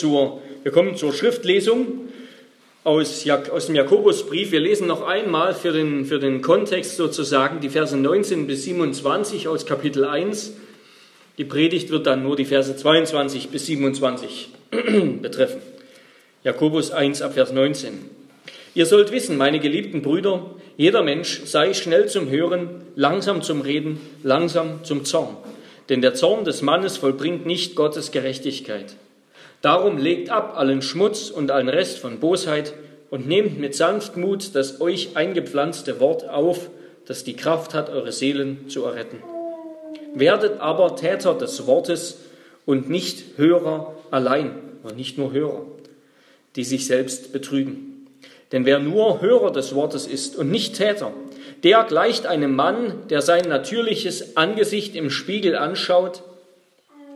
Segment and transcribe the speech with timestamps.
[0.00, 2.08] Zur, wir kommen zur Schriftlesung
[2.84, 4.52] aus, aus dem Jakobusbrief.
[4.52, 9.48] Wir lesen noch einmal für den, für den Kontext sozusagen die Verse 19 bis 27
[9.48, 10.52] aus Kapitel 1.
[11.36, 14.50] Die Predigt wird dann nur die Verse 22 bis 27
[15.20, 15.60] betreffen.
[16.44, 17.94] Jakobus 1 ab Vers 19.
[18.76, 23.98] Ihr sollt wissen, meine geliebten Brüder, jeder Mensch sei schnell zum Hören, langsam zum Reden,
[24.22, 25.36] langsam zum Zorn.
[25.88, 28.94] Denn der Zorn des Mannes vollbringt nicht Gottes Gerechtigkeit.
[29.60, 32.74] Darum legt ab allen Schmutz und allen Rest von Bosheit
[33.10, 36.70] und nehmt mit Sanftmut das euch eingepflanzte Wort auf,
[37.06, 39.22] das die Kraft hat, eure Seelen zu erretten.
[40.14, 42.18] Werdet aber Täter des Wortes
[42.66, 44.52] und nicht Hörer allein,
[44.82, 45.66] und nicht nur Hörer,
[46.56, 48.06] die sich selbst betrügen.
[48.52, 51.12] Denn wer nur Hörer des Wortes ist und nicht Täter,
[51.64, 56.22] der gleicht einem Mann, der sein natürliches Angesicht im Spiegel anschaut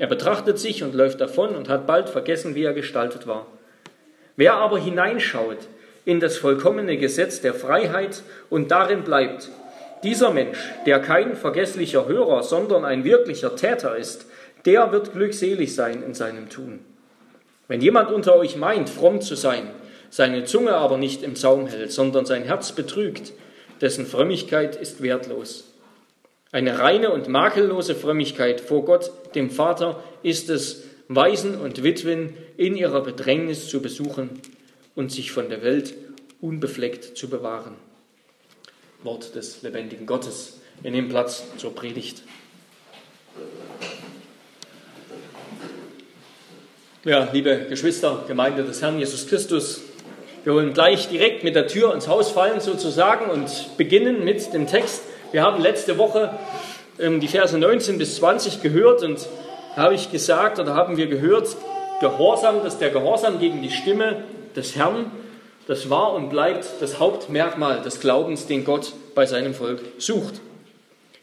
[0.02, 3.46] er betrachtet sich und läuft davon und hat bald vergessen, wie er gestaltet war.
[4.34, 5.58] Wer aber hineinschaut
[6.04, 9.48] in das vollkommene Gesetz der Freiheit und darin bleibt,
[10.02, 14.26] dieser Mensch, der kein vergesslicher Hörer, sondern ein wirklicher Täter ist,
[14.64, 16.80] der wird glückselig sein in seinem Tun.
[17.68, 19.70] Wenn jemand unter euch meint, fromm zu sein,
[20.10, 23.34] seine Zunge aber nicht im Zaum hält, sondern sein Herz betrügt,
[23.80, 25.71] dessen Frömmigkeit ist wertlos.
[26.54, 32.76] Eine reine und makellose Frömmigkeit vor Gott, dem Vater, ist es, Waisen und Witwen in
[32.76, 34.28] ihrer Bedrängnis zu besuchen
[34.94, 35.94] und sich von der Welt
[36.42, 37.74] unbefleckt zu bewahren.
[39.02, 40.60] Wort des lebendigen Gottes.
[40.82, 42.22] Wir nehmen Platz zur Predigt.
[47.04, 49.80] Ja, liebe Geschwister, Gemeinde des Herrn Jesus Christus,
[50.44, 54.66] wir wollen gleich direkt mit der Tür ins Haus fallen sozusagen und beginnen mit dem
[54.66, 56.30] Text wir haben letzte Woche
[56.98, 59.26] ähm, die Verse 19 bis 20 gehört und
[59.76, 61.56] habe ich gesagt oder haben wir gehört,
[62.00, 64.24] Gehorsam, dass der Gehorsam gegen die Stimme
[64.56, 65.12] des Herrn,
[65.68, 70.40] das war und bleibt das Hauptmerkmal des Glaubens, den Gott bei seinem Volk sucht.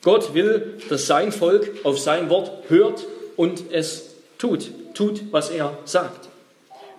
[0.02, 3.06] Gott will, dass sein Volk auf sein Wort hört
[3.36, 6.30] und es tut, tut, was er sagt.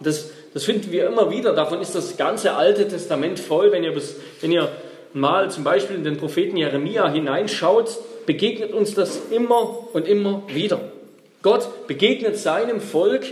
[0.00, 1.54] Das, das finden wir immer wieder.
[1.54, 3.72] Davon ist das ganze Alte Testament voll.
[3.72, 3.94] Wenn ihr,
[4.42, 4.68] wenn ihr
[5.12, 10.80] mal zum Beispiel in den Propheten Jeremia hineinschaut, begegnet uns das immer und immer wieder.
[11.42, 13.24] Gott begegnet seinem Volk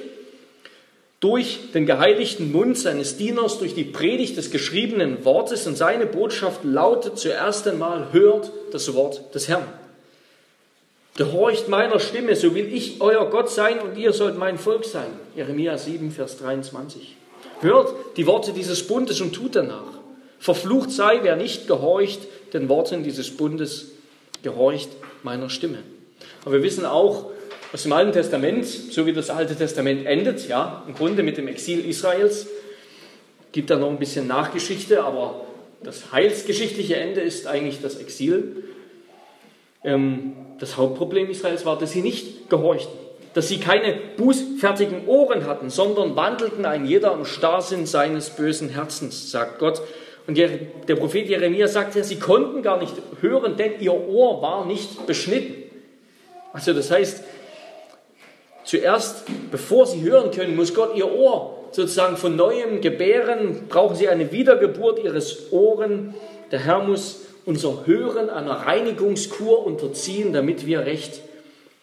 [1.21, 6.65] durch den geheiligten Mund seines Dieners, durch die Predigt des geschriebenen Wortes und seine Botschaft
[6.65, 9.66] lautet zuerst einmal, hört das Wort des Herrn.
[11.16, 15.10] Gehorcht meiner Stimme, so will ich euer Gott sein und ihr sollt mein Volk sein.
[15.34, 17.16] Jeremia 7, Vers 23.
[17.60, 19.97] Hört die Worte dieses Bundes und tut danach.
[20.38, 22.21] Verflucht sei, wer nicht gehorcht
[22.53, 23.93] den Worten dieses Bundes,
[24.43, 24.88] gehorcht
[25.22, 25.78] meiner Stimme.
[26.43, 27.31] Aber wir wissen auch
[27.72, 31.48] aus dem Alten Testament, so wie das Alte Testament endet, ja, im Grunde mit dem
[31.48, 32.47] Exil Israels,
[33.53, 35.44] gibt da noch ein bisschen Nachgeschichte, aber
[35.82, 38.65] das heilsgeschichtliche Ende ist eigentlich das Exil.
[39.84, 42.93] Ähm, das Hauptproblem Israels war, dass sie nicht gehorchten,
[43.34, 49.31] dass sie keine bußfertigen Ohren hatten, sondern wandelten ein jeder im Starrsinn seines bösen Herzens,
[49.31, 49.82] sagt Gott
[50.28, 54.66] und der, Prophet Jeremia sagt ja, sie konnten gar nicht hören, denn ihr Ohr war
[54.66, 55.55] nicht beschnitten.
[56.53, 57.25] Also das heißt,
[58.62, 64.11] zuerst, bevor sie hören können, muss Gott ihr Ohr sozusagen von neuem gebären, brauchen sie
[64.11, 66.12] eine Wiedergeburt ihres Ohren.
[66.53, 71.22] Der Herr muss unser Hören einer Reinigungskur unterziehen, damit wir recht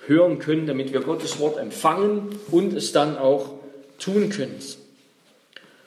[0.05, 3.53] hören können, damit wir Gottes Wort empfangen und es dann auch
[3.97, 4.59] tun können.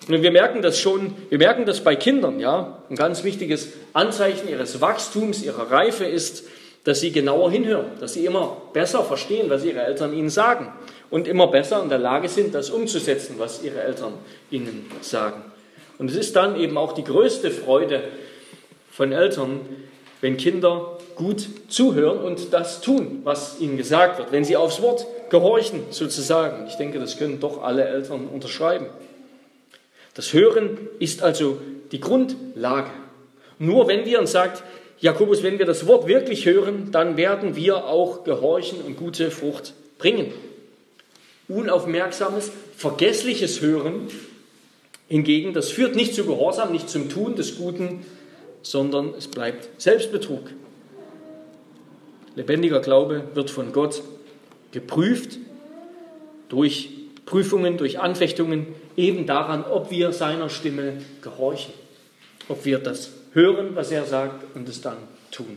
[0.09, 2.79] Und wir merken das schon, wir merken das bei Kindern, ja.
[2.89, 6.45] Ein ganz wichtiges Anzeichen ihres Wachstums, ihrer Reife ist,
[6.85, 10.73] dass sie genauer hinhören, dass sie immer besser verstehen, was ihre Eltern ihnen sagen
[11.11, 14.15] und immer besser in der Lage sind, das umzusetzen, was ihre Eltern
[14.51, 15.43] ihnen sagen.
[15.99, 18.03] Und es ist dann eben auch die größte Freude
[18.91, 19.61] von Eltern,
[20.23, 25.07] wenn Kinder gut zuhören und das tun, was ihnen gesagt wird, wenn sie aufs Wort
[25.29, 26.67] gehorchen sozusagen.
[26.69, 28.87] Ich denke, das können doch alle Eltern unterschreiben.
[30.19, 31.59] Das Hören ist also
[31.93, 32.91] die Grundlage.
[33.61, 34.65] Nur wenn wir, uns sagt
[34.99, 39.75] Jakobus, wenn wir das Wort wirklich hören, dann werden wir auch gehorchen und gute Frucht
[39.97, 40.33] bringen.
[41.47, 44.09] Unaufmerksames, vergessliches Hören
[45.07, 48.05] hingegen, das führt nicht zu Gehorsam, nicht zum Tun des Guten,
[48.63, 50.51] sondern es bleibt Selbstbetrug.
[52.35, 54.03] Lebendiger Glaube wird von Gott
[54.73, 55.39] geprüft
[56.49, 56.89] durch
[57.25, 58.67] Prüfungen, durch Anfechtungen,
[58.99, 61.73] eben daran, ob wir seiner Stimme gehorchen,
[62.49, 64.99] ob wir das hören, was er sagt und es dann
[65.31, 65.57] tun.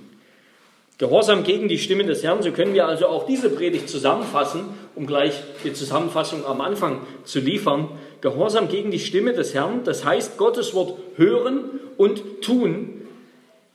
[0.98, 4.66] Gehorsam gegen die Stimme des Herrn, so können wir also auch diese Predigt zusammenfassen
[4.96, 5.34] um gleich
[5.64, 7.90] die Zusammenfassung am Anfang zu liefern.
[8.22, 13.08] Gehorsam gegen die Stimme des Herrn, das heißt Gottes Wort hören und tun,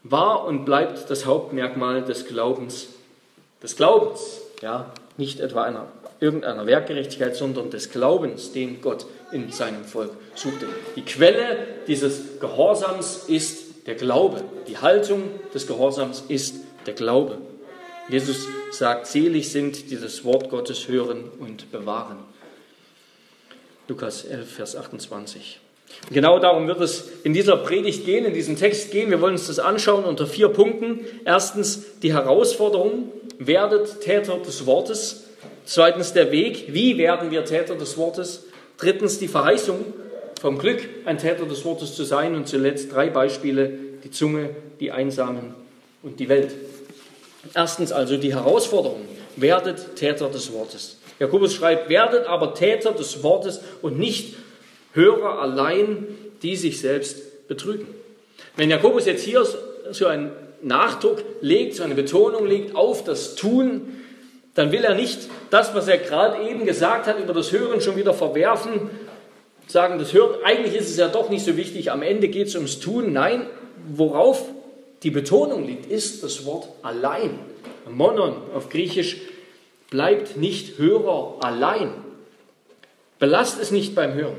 [0.02, 2.88] war und bleibt das Hauptmerkmal des Glaubens.
[3.62, 5.86] Des Glaubens, ja, nicht etwa einer,
[6.20, 10.66] irgendeiner Werkgerechtigkeit, sondern des Glaubens, den Gott in seinem Volk suchte.
[10.96, 14.42] Die Quelle dieses Gehorsams ist der Glaube.
[14.68, 15.24] Die Haltung
[15.54, 16.56] des Gehorsams ist
[16.86, 17.38] der Glaube.
[18.08, 22.18] Jesus sagt, selig sind, die das Wort Gottes hören und bewahren.
[23.88, 25.60] Lukas 11, Vers 28.
[26.10, 29.10] Genau darum wird es in dieser Predigt gehen, in diesem Text gehen.
[29.10, 31.04] Wir wollen uns das anschauen unter vier Punkten.
[31.24, 35.24] Erstens die Herausforderung, werdet Täter des Wortes.
[35.64, 38.44] Zweitens der Weg, wie werden wir Täter des Wortes.
[38.78, 39.84] Drittens die Verheißung,
[40.40, 42.34] vom Glück ein Täter des Wortes zu sein.
[42.34, 43.72] Und zuletzt drei Beispiele,
[44.04, 44.50] die Zunge,
[44.80, 45.54] die Einsamen
[46.02, 46.54] und die Welt.
[47.54, 49.02] Erstens also die Herausforderung,
[49.36, 50.98] werdet Täter des Wortes.
[51.18, 54.34] Jakobus schreibt, werdet aber Täter des Wortes und nicht
[54.92, 56.06] Hörer allein,
[56.42, 57.86] die sich selbst betrügen.
[58.56, 59.46] Wenn Jakobus jetzt hier
[59.90, 60.30] so einen
[60.62, 64.00] Nachdruck legt, so eine Betonung legt auf das Tun,
[64.56, 67.96] dann will er nicht das, was er gerade eben gesagt hat, über das Hören schon
[67.96, 68.90] wieder verwerfen,
[69.68, 72.54] sagen, das Hören, eigentlich ist es ja doch nicht so wichtig, am Ende geht es
[72.54, 73.12] ums Tun.
[73.12, 73.46] Nein,
[73.94, 74.44] worauf
[75.02, 77.38] die Betonung liegt, ist das Wort allein.
[77.88, 79.18] Monon auf Griechisch
[79.90, 81.90] bleibt nicht Hörer allein.
[83.18, 84.36] Belasst es nicht beim Hören.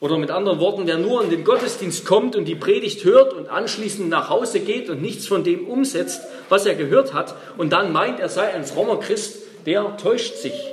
[0.00, 3.48] Oder mit anderen Worten, wer nur in den Gottesdienst kommt und die Predigt hört und
[3.48, 7.92] anschließend nach Hause geht und nichts von dem umsetzt, was er gehört hat, und dann
[7.92, 10.72] meint, er sei ein frommer Christ, der täuscht sich.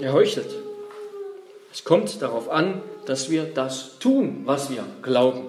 [0.00, 0.48] Er heuchelt.
[1.72, 5.46] Es kommt darauf an, dass wir das tun, was wir glauben.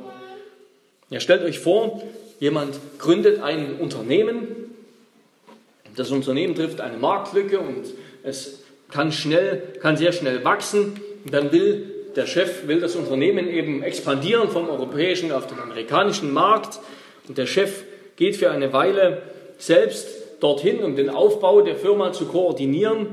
[1.10, 2.02] Ja, stellt euch vor,
[2.40, 4.60] jemand gründet ein Unternehmen,
[5.96, 7.86] das Unternehmen trifft eine Marktlücke und
[8.24, 8.60] es
[8.90, 11.00] kann schnell, kann sehr schnell wachsen.
[11.26, 16.34] Und dann will der Chef will das Unternehmen eben expandieren vom europäischen auf den amerikanischen
[16.34, 16.80] Markt.
[17.28, 17.84] Und der Chef
[18.16, 19.22] geht für eine Weile
[19.58, 20.08] selbst
[20.40, 23.08] dorthin, um den Aufbau der Firma zu koordinieren.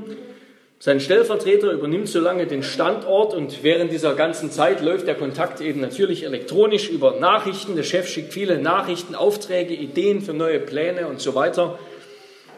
[0.79, 5.59] Sein Stellvertreter übernimmt so lange den Standort und während dieser ganzen Zeit läuft der Kontakt
[5.59, 7.75] eben natürlich elektronisch über Nachrichten.
[7.75, 11.79] Der Chef schickt viele Nachrichten, Aufträge, Ideen für neue Pläne und so weiter.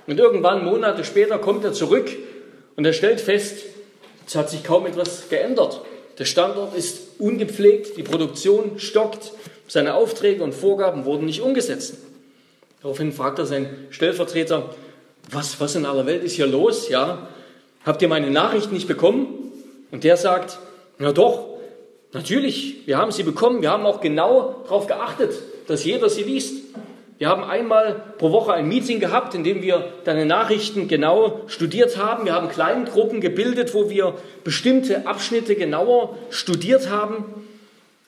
[0.05, 2.09] Und irgendwann, Monate später, kommt er zurück
[2.75, 3.63] und er stellt fest,
[4.27, 5.81] es hat sich kaum etwas geändert.
[6.19, 9.31] Der Standort ist ungepflegt, die Produktion stockt,
[9.67, 11.95] seine Aufträge und Vorgaben wurden nicht umgesetzt.
[12.81, 14.75] Daraufhin fragt er seinen Stellvertreter,
[15.31, 16.89] was, was in aller Welt ist hier los?
[16.89, 17.29] Ja,
[17.85, 19.51] habt ihr meine Nachricht nicht bekommen?
[19.91, 20.59] Und der sagt,
[20.97, 21.47] na doch,
[22.11, 25.33] natürlich, wir haben sie bekommen, wir haben auch genau darauf geachtet,
[25.67, 26.63] dass jeder sie liest.
[27.19, 31.97] Wir haben einmal pro Woche ein Meeting gehabt, in dem wir deine Nachrichten genau studiert
[31.97, 32.23] haben.
[32.23, 37.25] Wir haben Kleingruppen gebildet, wo wir bestimmte Abschnitte genauer studiert haben,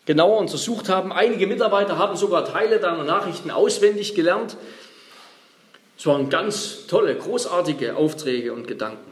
[0.06, 1.12] genauer untersucht haben.
[1.12, 4.56] Einige Mitarbeiter haben sogar Teile deiner Nachrichten auswendig gelernt.
[5.98, 9.12] Es waren ganz tolle, großartige Aufträge und Gedanken.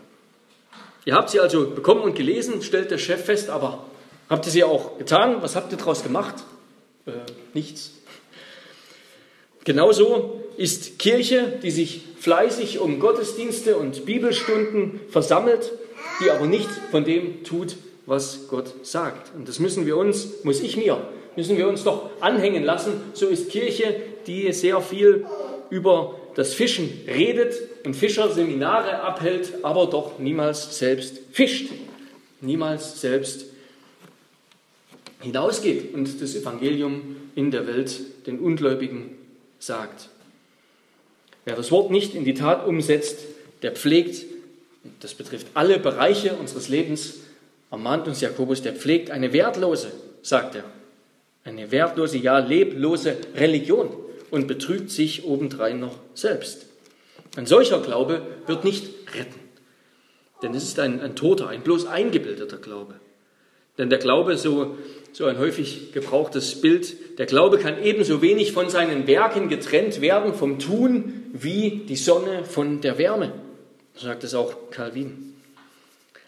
[1.03, 3.83] Ihr habt sie also bekommen und gelesen, stellt der Chef fest, aber
[4.29, 5.41] habt ihr sie auch getan?
[5.41, 6.35] Was habt ihr daraus gemacht?
[7.05, 7.11] Äh,
[7.53, 7.98] nichts.
[9.65, 15.71] Genauso ist Kirche, die sich fleißig um Gottesdienste und Bibelstunden versammelt,
[16.21, 17.75] die aber nicht von dem tut,
[18.05, 19.35] was Gott sagt.
[19.35, 21.01] Und das müssen wir uns, muss ich mir,
[21.35, 22.93] müssen wir uns doch anhängen lassen.
[23.13, 23.95] So ist Kirche,
[24.27, 25.25] die sehr viel
[25.69, 27.55] über das Fischen redet
[27.85, 31.69] und Fischerseminare abhält, aber doch niemals selbst fischt,
[32.41, 33.45] niemals selbst
[35.21, 39.18] hinausgeht und das Evangelium in der Welt den Ungläubigen
[39.59, 40.09] sagt.
[41.45, 43.19] Wer das Wort nicht in die Tat umsetzt,
[43.61, 44.25] der pflegt,
[45.01, 47.19] das betrifft alle Bereiche unseres Lebens,
[47.71, 50.63] ermahnt uns Jakobus, der pflegt eine wertlose, sagt er,
[51.43, 53.89] eine wertlose, ja leblose Religion
[54.31, 56.65] und betrügt sich obendrein noch selbst.
[57.35, 59.39] Ein solcher Glaube wird nicht retten,
[60.41, 62.95] denn es ist ein, ein toter, ein bloß eingebildeter Glaube.
[63.77, 64.77] Denn der Glaube, so
[65.11, 67.19] so ein häufig gebrauchtes Bild.
[67.19, 72.45] Der Glaube kann ebenso wenig von seinen Werken getrennt werden, vom Tun, wie die Sonne
[72.45, 73.33] von der Wärme.
[73.95, 75.35] So sagt es auch Calvin.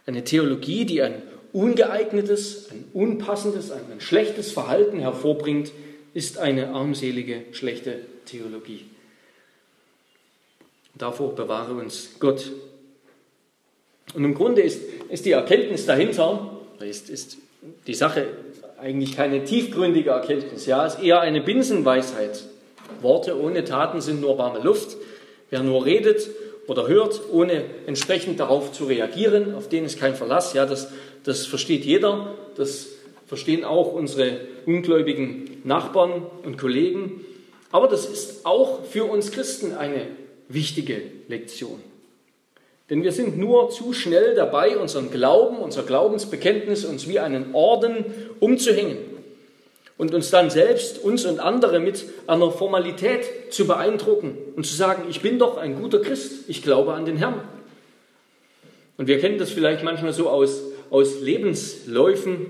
[0.06, 1.22] Eine Theologie, die ein
[1.54, 5.72] ungeeignetes, ein unpassendes, ein, ein schlechtes Verhalten hervorbringt,
[6.14, 8.86] ist eine armselige, schlechte Theologie.
[10.96, 12.52] Davor bewahre uns Gott.
[14.14, 17.38] Und im Grunde ist, ist die Erkenntnis dahinter, ist, ist
[17.88, 18.28] die Sache
[18.82, 20.66] eigentlich keine tiefgründige Erkenntnis.
[20.66, 22.44] Ja, es ist eher eine Binsenweisheit.
[23.02, 24.98] Worte ohne Taten sind nur warme Luft.
[25.50, 26.30] Wer nur redet
[26.68, 30.54] oder hört, ohne entsprechend darauf zu reagieren, auf den ist kein Verlass.
[30.54, 30.92] Ja, das,
[31.24, 32.88] das versteht jeder, das
[33.28, 37.24] verstehen auch unsere ungläubigen Nachbarn und Kollegen.
[37.72, 40.08] Aber das ist auch für uns Christen eine
[40.50, 41.80] wichtige Lektion.
[42.92, 48.04] Denn wir sind nur zu schnell dabei, unseren Glauben, unser Glaubensbekenntnis uns wie einen Orden
[48.42, 48.98] umzuhängen
[49.98, 55.04] und uns dann selbst, uns und andere mit einer Formalität zu beeindrucken und zu sagen,
[55.10, 57.40] ich bin doch ein guter Christ, ich glaube an den Herrn.
[58.98, 62.48] Und wir kennen das vielleicht manchmal so aus, aus Lebensläufen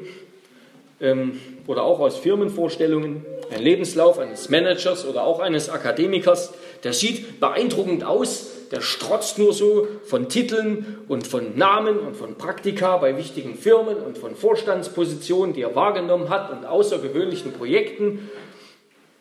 [1.00, 3.28] ähm, oder auch aus Firmenvorstellungen.
[3.52, 6.52] Ein Lebenslauf eines Managers oder auch eines Akademikers,
[6.84, 12.36] der sieht beeindruckend aus, der strotzt nur so von Titeln und von Namen und von
[12.36, 18.30] Praktika bei wichtigen Firmen und von Vorstandspositionen, die er wahrgenommen hat und außergewöhnlichen Projekten.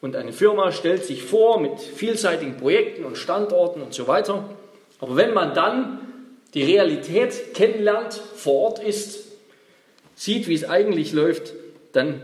[0.00, 4.48] Und eine Firma stellt sich vor mit vielseitigen Projekten und Standorten und so weiter.
[5.00, 5.98] Aber wenn man dann
[6.54, 9.26] die Realität kennenlernt, vor Ort ist,
[10.14, 11.54] sieht, wie es eigentlich läuft,
[11.92, 12.22] dann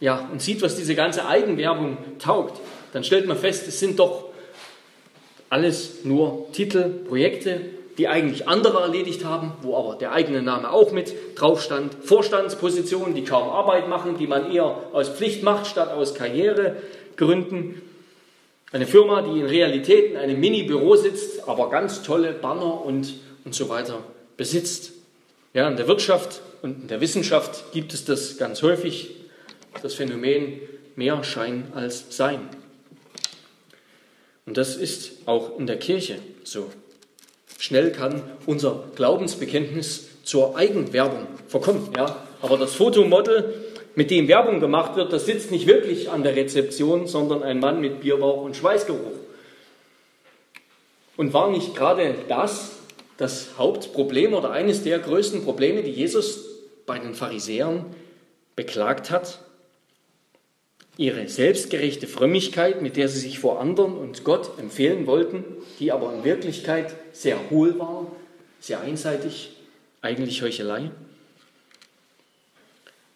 [0.00, 2.60] ja, und sieht, was diese ganze Eigenwerbung taugt,
[2.92, 4.31] dann stellt man fest, es sind doch
[5.52, 7.60] alles nur Titel, Projekte,
[7.98, 11.94] die eigentlich andere erledigt haben, wo aber der eigene Name auch mit drauf stand.
[12.02, 17.82] Vorstandspositionen, die kaum Arbeit machen, die man eher aus Pflicht macht, statt aus Karrieregründen.
[18.72, 23.12] Eine Firma, die in Realität in einem Mini-Büro sitzt, aber ganz tolle Banner und,
[23.44, 23.98] und so weiter
[24.38, 24.92] besitzt.
[25.52, 29.16] Ja, in der Wirtschaft und in der Wissenschaft gibt es das ganz häufig,
[29.82, 30.62] das Phänomen
[30.96, 32.48] mehr Schein als Sein.
[34.46, 36.70] Und das ist auch in der Kirche so.
[37.58, 41.90] Schnell kann unser Glaubensbekenntnis zur Eigenwerbung verkommen.
[41.96, 42.24] Ja?
[42.40, 43.54] Aber das Fotomodel,
[43.94, 47.80] mit dem Werbung gemacht wird, das sitzt nicht wirklich an der Rezeption, sondern ein Mann
[47.80, 49.18] mit Bierbauch und Schweißgeruch.
[51.16, 52.72] Und war nicht gerade das
[53.22, 56.44] das Hauptproblem oder eines der größten Probleme, die Jesus
[56.86, 57.86] bei den Pharisäern
[58.56, 59.38] beklagt hat?
[60.96, 65.44] Ihre selbstgerechte Frömmigkeit, mit der sie sich vor anderen und Gott empfehlen wollten,
[65.78, 68.10] die aber in Wirklichkeit sehr hohl war,
[68.60, 69.56] sehr einseitig,
[70.02, 70.90] eigentlich Heuchelei.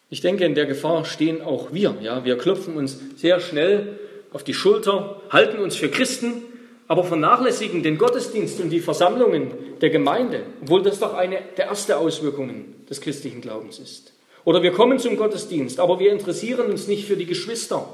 [0.08, 1.96] Ich denke, in der Gefahr stehen auch wir.
[2.00, 3.98] Ja, wir klopfen uns sehr schnell
[4.32, 6.42] auf die Schulter, halten uns für Christen,
[6.88, 11.92] aber vernachlässigen den Gottesdienst und die Versammlungen der Gemeinde, obwohl das doch eine der ersten
[11.92, 14.12] Auswirkungen des christlichen Glaubens ist.
[14.46, 17.88] Oder wir kommen zum Gottesdienst, aber wir interessieren uns nicht für die Geschwister.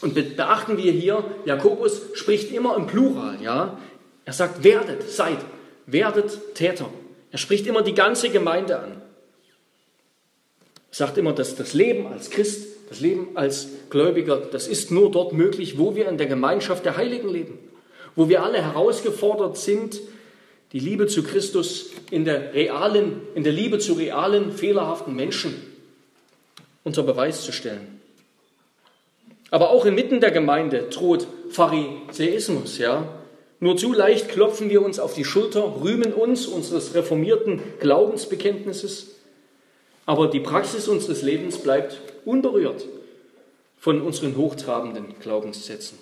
[0.00, 3.78] Und beachten wir hier, Jakobus spricht immer im Plural, ja.
[4.24, 5.36] Er sagt, werdet, seid,
[5.84, 6.88] werdet Täter.
[7.30, 8.92] Er spricht immer die ganze Gemeinde an.
[10.90, 15.10] Er sagt immer, dass das Leben als Christ, das Leben als Gläubiger, das ist nur
[15.10, 17.58] dort möglich, wo wir in der Gemeinschaft der Heiligen leben,
[18.16, 20.00] wo wir alle herausgefordert sind,
[20.72, 25.54] die Liebe zu Christus in der realen, in der Liebe zu realen, fehlerhaften Menschen
[26.84, 28.00] unter Beweis zu stellen.
[29.50, 33.08] Aber auch inmitten der Gemeinde droht Pharisäismus, ja.
[33.60, 39.16] Nur zu leicht klopfen wir uns auf die Schulter, rühmen uns unseres reformierten Glaubensbekenntnisses,
[40.06, 42.86] aber die Praxis unseres Lebens bleibt unberührt
[43.78, 45.98] von unseren hochtrabenden Glaubenssätzen.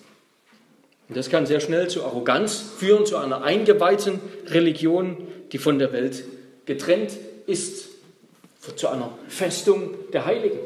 [1.08, 5.16] Und das kann sehr schnell zu Arroganz führen, zu einer eingeweihten Religion,
[5.52, 6.24] die von der Welt
[6.66, 7.12] getrennt
[7.46, 7.88] ist,
[8.74, 10.58] zu einer Festung der Heiligen.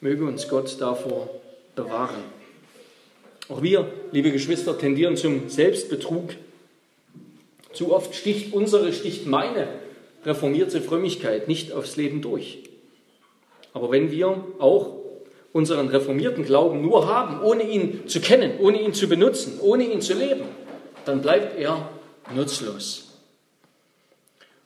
[0.00, 1.30] Möge uns Gott davor
[1.76, 2.24] bewahren.
[3.48, 6.34] Auch wir, liebe Geschwister, tendieren zum Selbstbetrug.
[7.72, 9.68] Zu oft sticht unsere, sticht meine
[10.24, 12.58] reformierte Frömmigkeit nicht aufs Leben durch.
[13.72, 14.99] Aber wenn wir auch
[15.52, 20.00] unseren reformierten Glauben nur haben, ohne ihn zu kennen, ohne ihn zu benutzen, ohne ihn
[20.00, 20.44] zu leben,
[21.04, 21.88] dann bleibt er
[22.34, 23.06] nutzlos.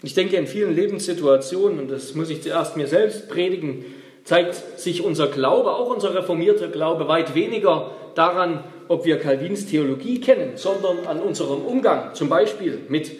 [0.02, 3.84] Und ich denke, in vielen Lebenssituationen, und das muss ich zuerst mir selbst predigen,
[4.24, 10.20] zeigt sich unser Glaube, auch unser reformierter Glaube, weit weniger daran, ob wir Calvins Theologie
[10.20, 13.12] kennen, sondern an unserem Umgang, zum Beispiel mit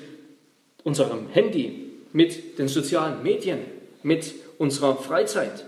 [0.83, 3.61] unserem Handy, mit den sozialen Medien,
[4.02, 5.64] mit unserer Freizeit.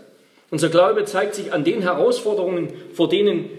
[0.50, 3.50] Unser Glaube zeigt sich an den Herausforderungen, vor denen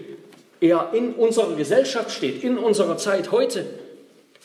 [0.60, 3.66] er in unserer Gesellschaft steht, in unserer Zeit heute.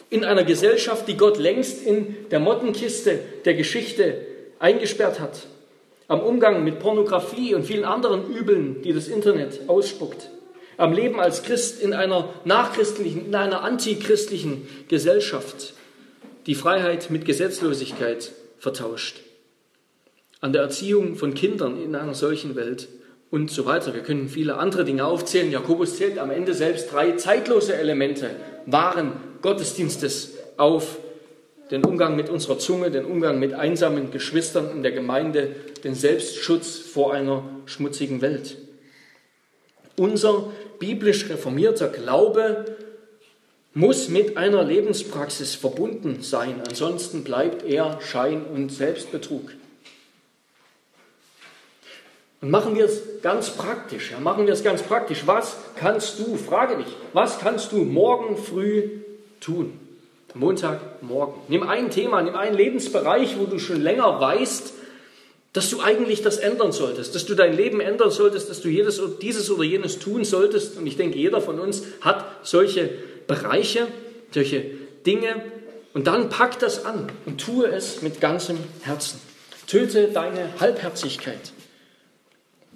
[0.09, 4.17] In einer Gesellschaft, die Gott längst in der Mottenkiste der Geschichte
[4.59, 5.47] eingesperrt hat.
[6.07, 10.29] Am Umgang mit Pornografie und vielen anderen Übeln, die das Internet ausspuckt.
[10.77, 15.73] Am Leben als Christ in einer nachchristlichen, in einer antichristlichen Gesellschaft,
[16.45, 19.21] die Freiheit mit Gesetzlosigkeit vertauscht
[20.43, 22.89] an der Erziehung von Kindern in einer solchen Welt
[23.31, 23.93] und so weiter.
[23.93, 25.50] Wir können viele andere Dinge aufzählen.
[25.50, 28.29] Jakobus zählt am Ende selbst drei zeitlose Elemente.
[28.65, 30.97] Wahren Gottesdienstes auf
[31.71, 36.77] den Umgang mit unserer Zunge, den Umgang mit einsamen Geschwistern in der Gemeinde, den Selbstschutz
[36.77, 38.57] vor einer schmutzigen Welt.
[39.97, 42.65] Unser biblisch reformierter Glaube
[43.73, 49.51] muss mit einer Lebenspraxis verbunden sein, ansonsten bleibt er Schein und Selbstbetrug.
[52.43, 54.12] Und machen wir es ganz praktisch.
[54.12, 55.25] Ja, machen wir es ganz praktisch.
[55.25, 58.89] Was kannst du, frage dich, was kannst du morgen früh
[59.39, 59.79] tun?
[60.33, 61.35] Montagmorgen.
[61.47, 64.73] Nimm ein Thema, nimm einen Lebensbereich, wo du schon länger weißt,
[65.53, 69.01] dass du eigentlich das ändern solltest, dass du dein Leben ändern solltest, dass du jedes,
[69.21, 70.77] dieses oder jenes tun solltest.
[70.77, 72.89] Und ich denke, jeder von uns hat solche
[73.25, 73.88] Bereiche,
[74.33, 74.65] solche
[75.05, 75.43] Dinge.
[75.93, 79.21] Und dann pack das an und tue es mit ganzem Herzen.
[79.65, 81.53] Töte deine Halbherzigkeit.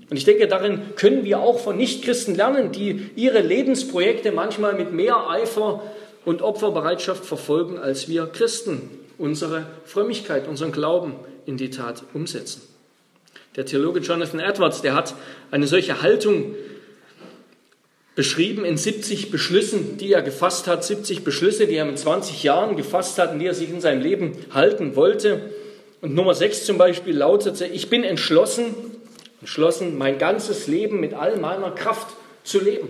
[0.09, 4.93] Und ich denke, darin können wir auch von Nichtchristen lernen, die ihre Lebensprojekte manchmal mit
[4.93, 5.83] mehr Eifer
[6.23, 12.61] und Opferbereitschaft verfolgen, als wir Christen unsere Frömmigkeit, unseren Glauben in die Tat umsetzen.
[13.55, 15.15] Der Theologe Jonathan Edwards, der hat
[15.51, 16.55] eine solche Haltung
[18.15, 22.75] beschrieben in 70 Beschlüssen, die er gefasst hat, 70 Beschlüsse, die er mit 20 Jahren
[22.75, 25.53] gefasst hat und die er sich in seinem Leben halten wollte.
[26.01, 28.75] Und Nummer 6 zum Beispiel lautete, ich bin entschlossen,
[29.39, 32.89] entschlossen, mein ganzes Leben mit all meiner Kraft zu leben.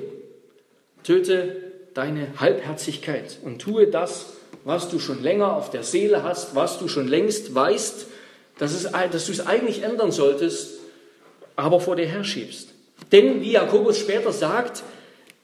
[1.03, 1.55] Töte
[1.93, 6.87] deine Halbherzigkeit und tue das, was du schon länger auf der Seele hast, was du
[6.87, 8.07] schon längst weißt,
[8.59, 10.79] dass, es, dass du es eigentlich ändern solltest,
[11.55, 12.69] aber vor dir herschiebst.
[13.11, 14.83] Denn, wie Jakobus später sagt,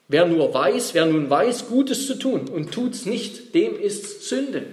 [0.07, 4.24] wer nur weiß, wer nun weiß, Gutes zu tun und tut es nicht, dem ist
[4.27, 4.65] Sünde.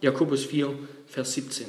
[0.00, 0.72] Jakobus 4,
[1.08, 1.66] Vers 17.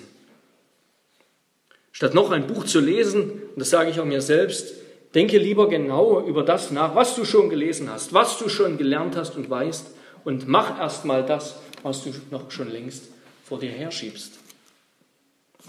[1.92, 4.74] Statt noch ein Buch zu lesen, und das sage ich auch mir selbst,
[5.16, 9.16] denke lieber genau über das nach, was du schon gelesen hast, was du schon gelernt
[9.16, 9.88] hast und weißt,
[10.24, 13.06] und mach erstmal das, was du noch schon längst
[13.44, 14.34] vor dir herschiebst.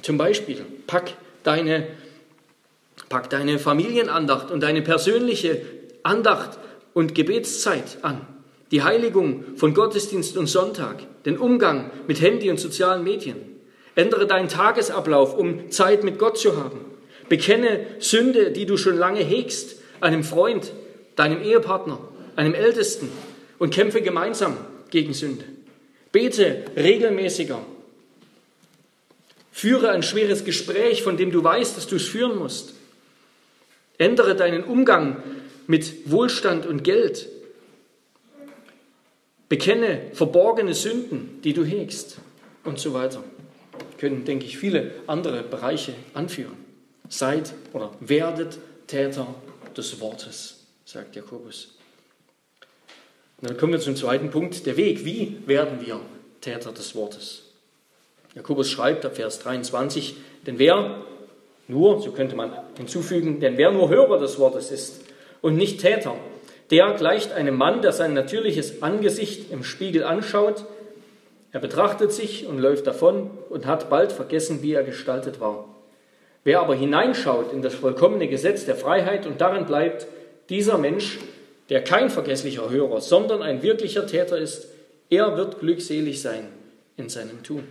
[0.02, 1.86] Zum Beispiel, pack deine,
[3.08, 5.62] pack deine Familienandacht und deine persönliche
[6.02, 6.58] Andacht
[6.94, 8.26] und Gebetszeit an,
[8.70, 13.49] die Heiligung von Gottesdienst und Sonntag, den Umgang mit Handy und sozialen Medien.
[13.94, 16.80] Ändere deinen Tagesablauf, um Zeit mit Gott zu haben.
[17.28, 20.72] Bekenne Sünde, die du schon lange hegst, einem Freund,
[21.16, 21.98] deinem Ehepartner,
[22.36, 23.10] einem Ältesten
[23.58, 24.56] und kämpfe gemeinsam
[24.90, 25.44] gegen Sünde.
[26.12, 27.60] Bete regelmäßiger.
[29.52, 32.74] Führe ein schweres Gespräch, von dem du weißt, dass du es führen musst.
[33.98, 35.22] Ändere deinen Umgang
[35.66, 37.28] mit Wohlstand und Geld.
[39.48, 42.18] Bekenne verborgene Sünden, die du hegst
[42.64, 43.22] und so weiter
[44.00, 46.56] können, denke ich, viele andere Bereiche anführen.
[47.08, 49.34] Seid oder werdet Täter
[49.76, 51.76] des Wortes, sagt Jakobus.
[53.40, 55.04] Und dann kommen wir zum zweiten Punkt, der Weg.
[55.04, 56.00] Wie werden wir
[56.40, 57.42] Täter des Wortes?
[58.34, 61.04] Jakobus schreibt ab Vers 23, denn wer
[61.68, 65.02] nur, so könnte man hinzufügen, denn wer nur Hörer des Wortes ist
[65.40, 66.16] und nicht Täter,
[66.70, 70.64] der gleicht einem Mann, der sein natürliches Angesicht im Spiegel anschaut
[71.52, 75.68] er betrachtet sich und läuft davon und hat bald vergessen, wie er gestaltet war.
[76.44, 80.06] Wer aber hineinschaut in das vollkommene Gesetz der Freiheit und darin bleibt,
[80.48, 81.18] dieser Mensch,
[81.68, 84.68] der kein vergesslicher Hörer, sondern ein wirklicher Täter ist,
[85.10, 86.48] er wird glückselig sein
[86.96, 87.64] in seinem Tun.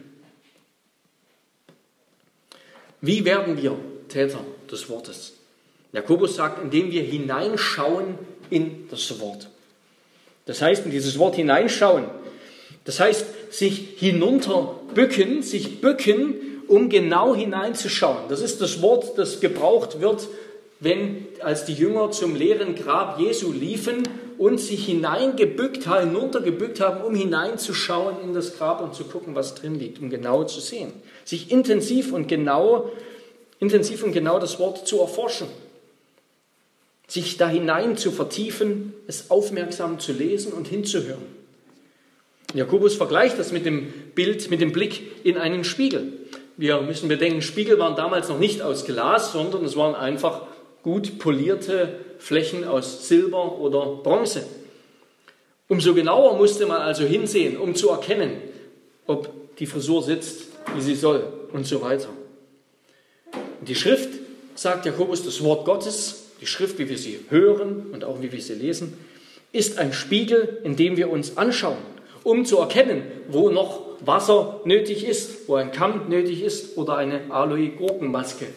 [3.01, 3.77] Wie werden wir
[4.09, 5.33] Täter des Wortes?
[5.93, 9.49] Jakobus sagt, indem wir hineinschauen in das Wort.
[10.45, 12.05] Das heißt, in dieses Wort hineinschauen.
[12.83, 16.35] Das heißt, sich hinunterbücken, sich bücken,
[16.67, 18.29] um genau hineinzuschauen.
[18.29, 20.27] Das ist das Wort, das gebraucht wird,
[20.79, 24.03] wenn als die Jünger zum leeren Grab Jesu liefen
[24.37, 29.55] und sich hineingebückt haben, hinuntergebückt haben, um hineinzuschauen in das Grab und zu gucken, was
[29.55, 30.93] drin liegt, um genau zu sehen.
[31.25, 32.89] Sich intensiv und genau,
[33.59, 35.47] intensiv und genau das Wort zu erforschen.
[37.07, 41.38] Sich da hinein zu vertiefen, es aufmerksam zu lesen und hinzuhören.
[42.53, 46.13] Jakobus vergleicht das mit dem Bild, mit dem Blick in einen Spiegel.
[46.57, 50.41] Wir müssen bedenken, Spiegel waren damals noch nicht aus Glas, sondern es waren einfach
[50.81, 54.45] gut polierte Flächen aus Silber oder Bronze.
[55.67, 58.41] Umso genauer musste man also hinsehen, um zu erkennen,
[59.05, 62.09] ob die Frisur sitzt, wie sie soll und so weiter.
[63.61, 64.09] Die Schrift,
[64.55, 68.41] sagt Jakobus, das Wort Gottes, die Schrift, wie wir sie hören und auch wie wir
[68.41, 68.97] sie lesen,
[69.51, 71.77] ist ein Spiegel, in dem wir uns anschauen
[72.23, 77.31] um zu erkennen, wo noch Wasser nötig ist, wo ein Kamm nötig ist oder eine
[77.31, 78.47] Aloe-Gurkenmaske.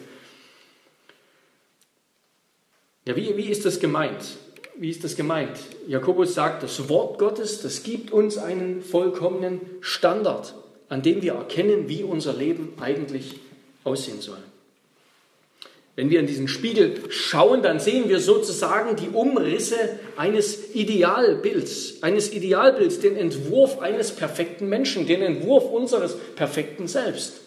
[3.05, 4.37] Ja, wie, wie ist das gemeint?
[4.75, 5.57] wie ist das gemeint?
[5.87, 10.55] Jakobus sagt, das Wort Gottes, das gibt uns einen vollkommenen Standard,
[10.89, 13.39] an dem wir erkennen, wie unser Leben eigentlich
[13.83, 14.37] aussehen soll.
[15.95, 19.77] Wenn wir in diesen Spiegel schauen, dann sehen wir sozusagen die Umrisse
[20.17, 27.41] eines Idealbilds, eines Idealbilds, den Entwurf eines perfekten Menschen, den Entwurf unseres perfekten Selbst.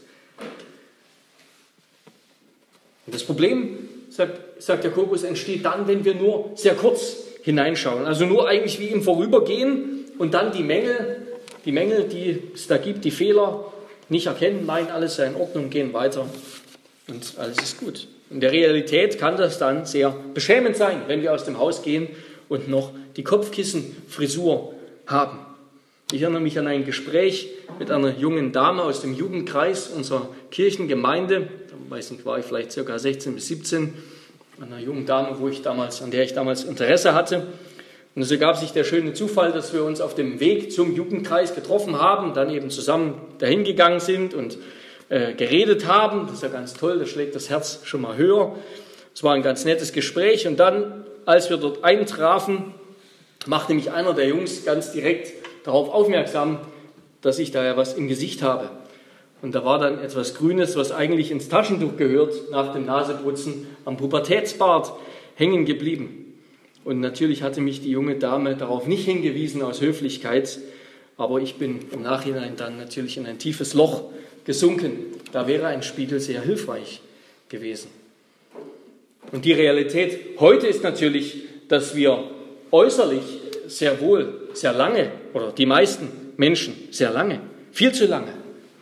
[3.07, 8.07] Und das Problem, sagt, sagt Jakobus, entsteht dann, wenn wir nur sehr kurz hineinschauen.
[8.07, 11.27] Also nur eigentlich wie im Vorübergehen und dann die Mängel,
[11.65, 13.73] die Mängel, die es da gibt, die Fehler
[14.09, 16.29] nicht erkennen, meinen, alles sei in Ordnung, gehen weiter
[17.09, 18.07] und alles ist gut.
[18.31, 22.09] In der Realität kann das dann sehr beschämend sein, wenn wir aus dem Haus gehen
[22.49, 24.75] und noch die Kopfkissenfrisur
[25.07, 25.39] haben.
[26.13, 31.49] Ich erinnere mich an ein Gespräch mit einer jungen Dame aus dem Jugendkreis unserer Kirchengemeinde.
[31.69, 33.93] Da weiß nicht, war ich vielleicht circa 16 bis 17.
[34.61, 37.47] Einer jungen Dame, wo ich damals, an der ich damals Interesse hatte.
[38.15, 41.55] Und so gab sich der schöne Zufall, dass wir uns auf dem Weg zum Jugendkreis
[41.55, 44.59] getroffen haben, dann eben zusammen dahin gegangen sind und
[45.09, 46.27] äh, geredet haben.
[46.27, 48.57] Das ist ja ganz toll, da schlägt das Herz schon mal höher.
[49.15, 52.75] Es war ein ganz nettes Gespräch und dann, als wir dort eintrafen,
[53.47, 55.33] machte mich einer der Jungs ganz direkt
[55.65, 56.59] darauf aufmerksam,
[57.23, 58.71] dass ich da ja was im Gesicht habe.
[59.43, 63.97] Und da war dann etwas Grünes, was eigentlich ins Taschentuch gehört, nach dem Naseputzen am
[63.97, 64.93] Pubertätsbart
[65.35, 66.35] hängen geblieben.
[66.85, 70.59] Und natürlich hatte mich die junge Dame darauf nicht hingewiesen aus Höflichkeit,
[71.17, 74.05] aber ich bin im Nachhinein dann natürlich in ein tiefes Loch
[74.47, 75.07] gesunken.
[75.33, 77.03] Da wäre ein Spiegel sehr hilfreich
[77.49, 77.91] gewesen.
[79.33, 82.31] Und die Realität heute ist natürlich, dass wir
[82.71, 83.25] äußerlich
[83.67, 87.41] sehr wohl, sehr lange, oder die meisten Menschen sehr lange,
[87.73, 88.33] viel zu lange,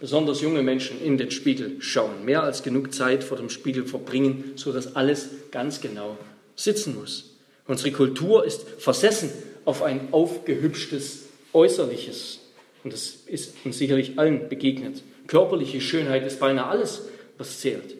[0.00, 4.52] besonders junge Menschen in den Spiegel schauen, mehr als genug Zeit vor dem Spiegel verbringen,
[4.56, 6.18] sodass alles ganz genau
[6.56, 7.36] sitzen muss.
[7.66, 9.30] Unsere Kultur ist versessen
[9.64, 11.24] auf ein aufgehübschtes
[11.54, 12.40] Äußerliches.
[12.82, 15.02] Und das ist uns sicherlich allen begegnet.
[15.26, 17.08] Körperliche Schönheit ist beinahe alles,
[17.38, 17.96] was zählt.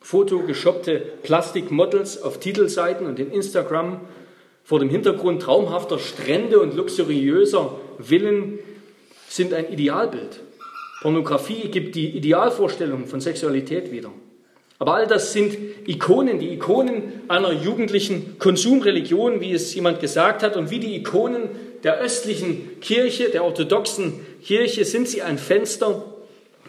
[0.00, 4.00] Fotogeshoppte Plastikmodels auf Titelseiten und in Instagram
[4.64, 8.58] vor dem Hintergrund traumhafter Strände und luxuriöser Villen
[9.28, 10.40] sind ein Idealbild.
[11.02, 14.10] Pornografie gibt die Idealvorstellung von Sexualität wieder.
[14.78, 15.56] Aber all das sind
[15.86, 21.50] Ikonen, die Ikonen einer jugendlichen Konsumreligion, wie es jemand gesagt hat, und wie die Ikonen
[21.84, 26.04] der östlichen Kirche, der orthodoxen Kirche, sind sie ein Fenster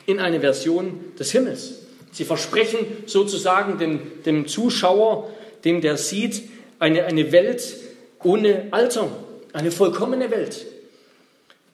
[0.06, 1.80] in eine Version des Himmels.
[2.12, 5.30] Sie versprechen sozusagen dem, dem Zuschauer,
[5.66, 6.44] dem der sieht,
[6.80, 7.76] eine, eine Welt
[8.24, 9.10] ohne Alter,
[9.54, 10.66] eine vollkommene Welt.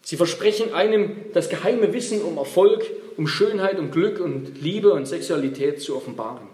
[0.02, 2.86] Sie versprechen einem das geheime Wissen um Erfolg,
[3.18, 6.48] um Schönheit, um Glück und Liebe und Sexualität zu offenbaren.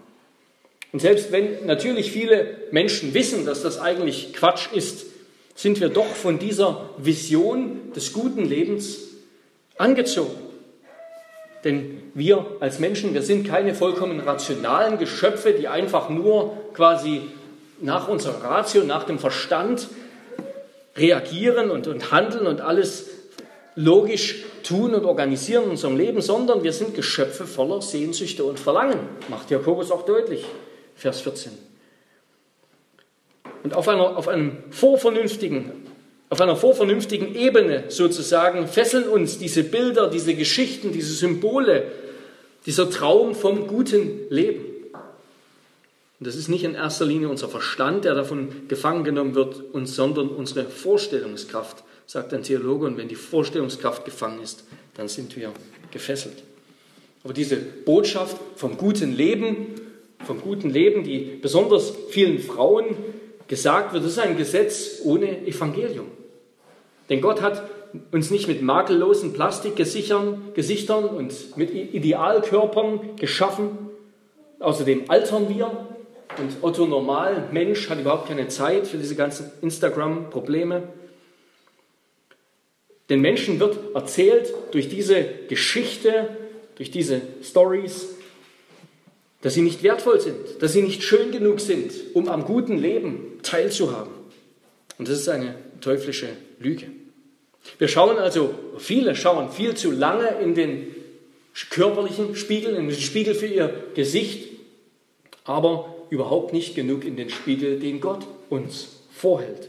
[0.92, 5.06] Und selbst wenn natürlich viele Menschen wissen, dass das eigentlich Quatsch ist,
[5.54, 8.98] sind wir doch von dieser Vision des guten Lebens
[9.78, 10.45] angezogen.
[11.66, 17.22] Denn wir als Menschen, wir sind keine vollkommen rationalen Geschöpfe, die einfach nur quasi
[17.80, 19.88] nach unserer Ratio, nach dem Verstand
[20.96, 23.08] reagieren und, und handeln und alles
[23.74, 29.00] logisch tun und organisieren in unserem Leben, sondern wir sind Geschöpfe voller Sehnsüchte und Verlangen.
[29.28, 30.44] Macht Jakobus auch deutlich,
[30.94, 31.50] Vers 14.
[33.64, 35.85] Und auf einer, auf einem vorvernünftigen,
[36.28, 41.84] auf einer vorvernünftigen Ebene sozusagen fesseln uns diese Bilder, diese Geschichten, diese Symbole,
[42.66, 44.64] dieser Traum vom guten Leben.
[46.18, 49.94] Und das ist nicht in erster Linie unser Verstand, der davon gefangen genommen wird, uns,
[49.94, 52.86] sondern unsere Vorstellungskraft, sagt ein Theologe.
[52.86, 55.52] Und wenn die Vorstellungskraft gefangen ist, dann sind wir
[55.90, 56.42] gefesselt.
[57.22, 59.74] Aber diese Botschaft vom guten Leben,
[60.26, 62.96] vom guten Leben, die besonders vielen Frauen
[63.46, 66.06] gesagt wird, das ist ein Gesetz ohne Evangelium.
[67.08, 67.62] Denn Gott hat
[68.10, 73.70] uns nicht mit makellosen Plastikgesichtern und mit Idealkörpern geschaffen.
[74.58, 75.70] Außerdem altern wir
[76.38, 80.82] und Otto Normal Mensch hat überhaupt keine Zeit für diese ganzen Instagram-Probleme.
[83.08, 86.36] Den Menschen wird erzählt durch diese Geschichte,
[86.74, 88.16] durch diese Stories,
[89.42, 93.38] dass sie nicht wertvoll sind, dass sie nicht schön genug sind, um am guten Leben
[93.42, 94.12] teilzuhaben.
[94.98, 95.54] Und das ist eine
[95.86, 96.86] teuflische Lüge.
[97.78, 100.94] Wir schauen also, viele schauen viel zu lange in den
[101.70, 104.48] körperlichen Spiegel, in den Spiegel für ihr Gesicht,
[105.44, 109.68] aber überhaupt nicht genug in den Spiegel, den Gott uns vorhält.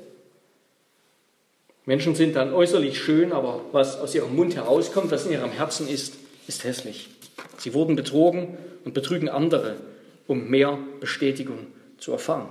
[1.86, 5.88] Menschen sind dann äußerlich schön, aber was aus ihrem Mund herauskommt, was in ihrem Herzen
[5.88, 6.16] ist,
[6.48, 7.10] ist hässlich.
[7.58, 9.78] Sie wurden betrogen und betrügen andere,
[10.26, 11.68] um mehr Bestätigung
[12.00, 12.50] zu erfahren.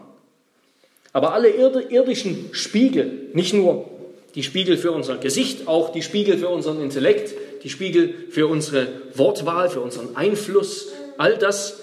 [1.17, 3.89] Aber alle irdischen Spiegel, nicht nur
[4.35, 8.87] die Spiegel für unser Gesicht, auch die Spiegel für unseren Intellekt, die Spiegel für unsere
[9.15, 11.81] Wortwahl, für unseren Einfluss, all das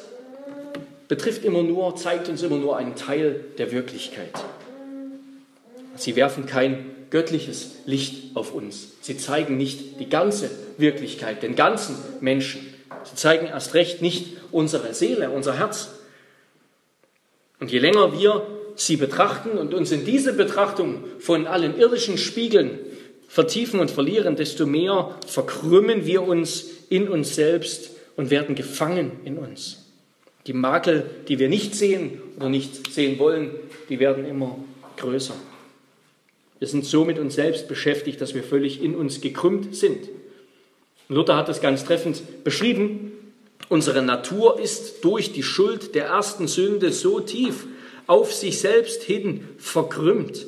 [1.07, 4.33] betrifft immer nur, zeigt uns immer nur einen Teil der Wirklichkeit.
[5.95, 8.89] Sie werfen kein göttliches Licht auf uns.
[9.01, 12.71] Sie zeigen nicht die ganze Wirklichkeit, den ganzen Menschen.
[13.03, 15.89] Sie zeigen erst recht nicht unsere Seele, unser Herz.
[17.59, 22.79] Und je länger wir sie betrachten und uns in diese Betrachtung von allen irdischen Spiegeln
[23.27, 29.37] vertiefen und verlieren, desto mehr verkrümmen wir uns in uns selbst und werden gefangen in
[29.37, 29.85] uns.
[30.45, 33.51] Die Makel, die wir nicht sehen oder nicht sehen wollen,
[33.89, 34.59] die werden immer
[34.97, 35.33] größer.
[36.59, 40.09] Wir sind so mit uns selbst beschäftigt, dass wir völlig in uns gekrümmt sind.
[41.09, 43.11] Luther hat das ganz treffend beschrieben.
[43.69, 47.65] Unsere Natur ist durch die Schuld der ersten Sünde so tief
[48.07, 50.45] auf sich selbst hin verkrümmt,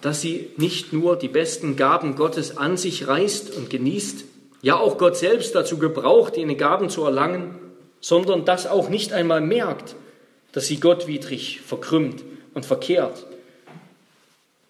[0.00, 4.24] dass sie nicht nur die besten Gaben Gottes an sich reißt und genießt,
[4.62, 7.58] ja auch Gott selbst dazu gebraucht, ihre Gaben zu erlangen,
[8.00, 9.94] sondern das auch nicht einmal merkt,
[10.52, 12.22] dass sie gottwidrig verkrümmt
[12.54, 13.26] und verkehrt.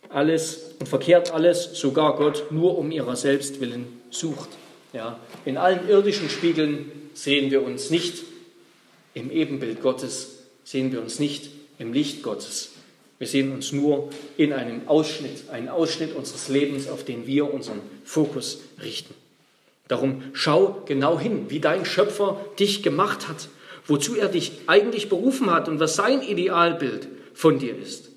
[0.08, 4.50] Alles und verkehrt alles, sogar Gott, nur um ihrer selbst willen sucht.
[4.92, 8.22] Ja, in allen irdischen Spiegeln sehen wir uns nicht
[9.14, 10.31] im Ebenbild Gottes,
[10.64, 12.70] sehen wir uns nicht im Licht Gottes.
[13.18, 17.80] Wir sehen uns nur in einem Ausschnitt, einen Ausschnitt unseres Lebens, auf den wir unseren
[18.04, 19.14] Fokus richten.
[19.88, 23.48] Darum schau genau hin, wie dein Schöpfer dich gemacht hat,
[23.86, 28.08] wozu er dich eigentlich berufen hat und was sein Idealbild von dir ist.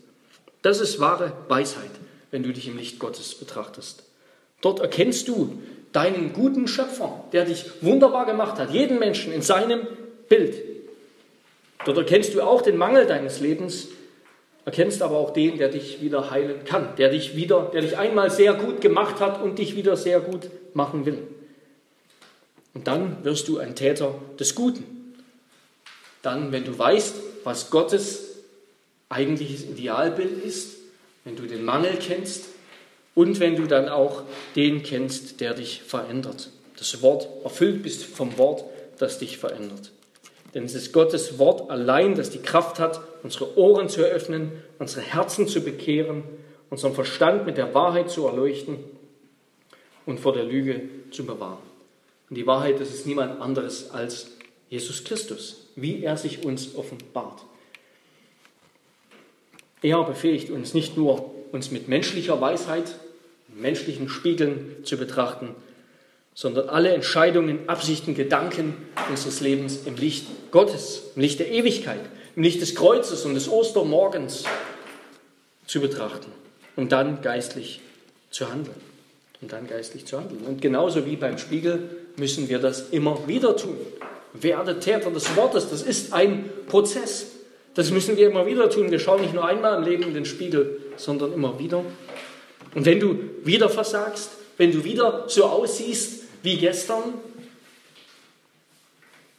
[0.62, 1.92] Das ist wahre Weisheit,
[2.32, 4.04] wenn du dich im Licht Gottes betrachtest.
[4.62, 9.86] Dort erkennst du deinen guten Schöpfer, der dich wunderbar gemacht hat, jeden Menschen in seinem
[10.28, 10.75] Bild.
[11.86, 13.88] Dort erkennst du auch den Mangel deines Lebens,
[14.66, 18.32] erkennst aber auch den, der dich wieder heilen kann, der dich wieder, der dich einmal
[18.32, 21.20] sehr gut gemacht hat und dich wieder sehr gut machen will.
[22.74, 25.14] Und dann wirst du ein Täter des Guten.
[26.24, 28.40] Dann, wenn du weißt, was Gottes
[29.10, 30.78] eigentliches Idealbild ist,
[31.24, 32.46] wenn du den Mangel kennst
[33.14, 34.24] und wenn du dann auch
[34.56, 36.50] den kennst, der dich verändert.
[36.78, 38.66] Das Wort erfüllt bist vom Wort,
[38.98, 39.92] das dich verändert.
[40.56, 45.02] Denn es ist Gottes Wort allein, das die Kraft hat, unsere Ohren zu eröffnen, unsere
[45.02, 46.24] Herzen zu bekehren,
[46.70, 48.78] unseren Verstand mit der Wahrheit zu erleuchten
[50.06, 51.60] und vor der Lüge zu bewahren.
[52.30, 54.32] Und die Wahrheit, das ist niemand anderes als
[54.70, 57.44] Jesus Christus, wie er sich uns offenbart.
[59.82, 62.96] Er befähigt uns nicht nur, uns mit menschlicher Weisheit,
[63.54, 65.50] menschlichen Spiegeln zu betrachten,
[66.36, 68.76] sondern alle Entscheidungen, Absichten, Gedanken
[69.10, 72.02] unseres Lebens im Licht Gottes, im Licht der Ewigkeit,
[72.36, 74.44] im Licht des Kreuzes und des Ostermorgens
[75.66, 76.32] zu betrachten
[76.76, 77.80] und dann geistlich
[78.30, 78.76] zu handeln.
[79.42, 80.42] Und dann geistlich zu handeln.
[80.46, 83.78] Und genauso wie beim Spiegel müssen wir das immer wieder tun.
[84.34, 87.28] Werde Täter des Wortes, das ist ein Prozess.
[87.76, 88.92] Das müssen wir immer wieder tun.
[88.92, 91.84] Wir schauen nicht nur einmal im Leben in den Spiegel, sondern immer wieder.
[92.74, 97.16] Und wenn du wieder versagst, wenn du wieder so aussiehst, wie gestern?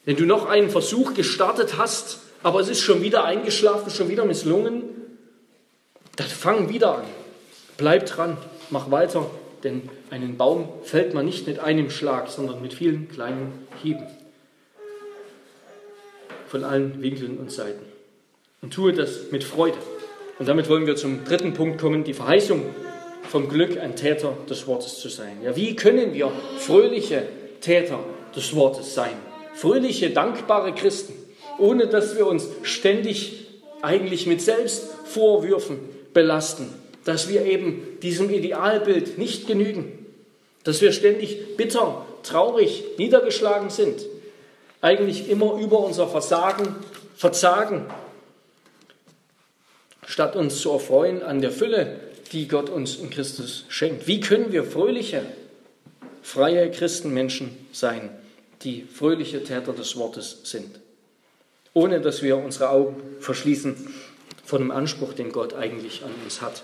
[0.04, 4.24] Wenn du noch einen Versuch gestartet hast, aber es ist schon wieder eingeschlafen, schon wieder
[4.24, 4.84] misslungen,
[6.16, 7.04] dann fang wieder an.
[7.76, 8.36] Bleib dran,
[8.70, 9.28] mach weiter,
[9.64, 14.06] denn einen Baum fällt man nicht mit einem Schlag, sondern mit vielen kleinen Hieben.
[16.48, 17.84] Von allen Winkeln und Seiten.
[18.62, 19.78] Und tue das mit Freude.
[20.38, 22.62] Und damit wollen wir zum dritten Punkt kommen, die Verheißung
[23.28, 25.38] vom Glück, ein Täter des Wortes zu sein.
[25.42, 27.22] Ja, wie können wir fröhliche
[27.60, 28.00] Täter
[28.34, 29.14] des Wortes sein?
[29.54, 31.14] Fröhliche, dankbare Christen,
[31.58, 33.46] ohne dass wir uns ständig
[33.82, 35.78] eigentlich mit Selbstvorwürfen
[36.12, 36.72] belasten,
[37.04, 40.06] dass wir eben diesem Idealbild nicht genügen,
[40.64, 44.04] dass wir ständig bitter, traurig, niedergeschlagen sind,
[44.80, 46.74] eigentlich immer über unser Versagen,
[47.16, 47.86] Verzagen,
[50.06, 52.00] statt uns zu erfreuen an der Fülle
[52.32, 54.06] die Gott uns in Christus schenkt.
[54.06, 55.24] Wie können wir fröhliche,
[56.22, 58.10] freie Christenmenschen sein,
[58.62, 60.80] die fröhliche Täter des Wortes sind,
[61.72, 63.92] ohne dass wir unsere Augen verschließen
[64.44, 66.62] vor dem Anspruch, den Gott eigentlich an uns hat?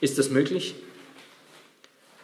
[0.00, 0.74] Ist das möglich?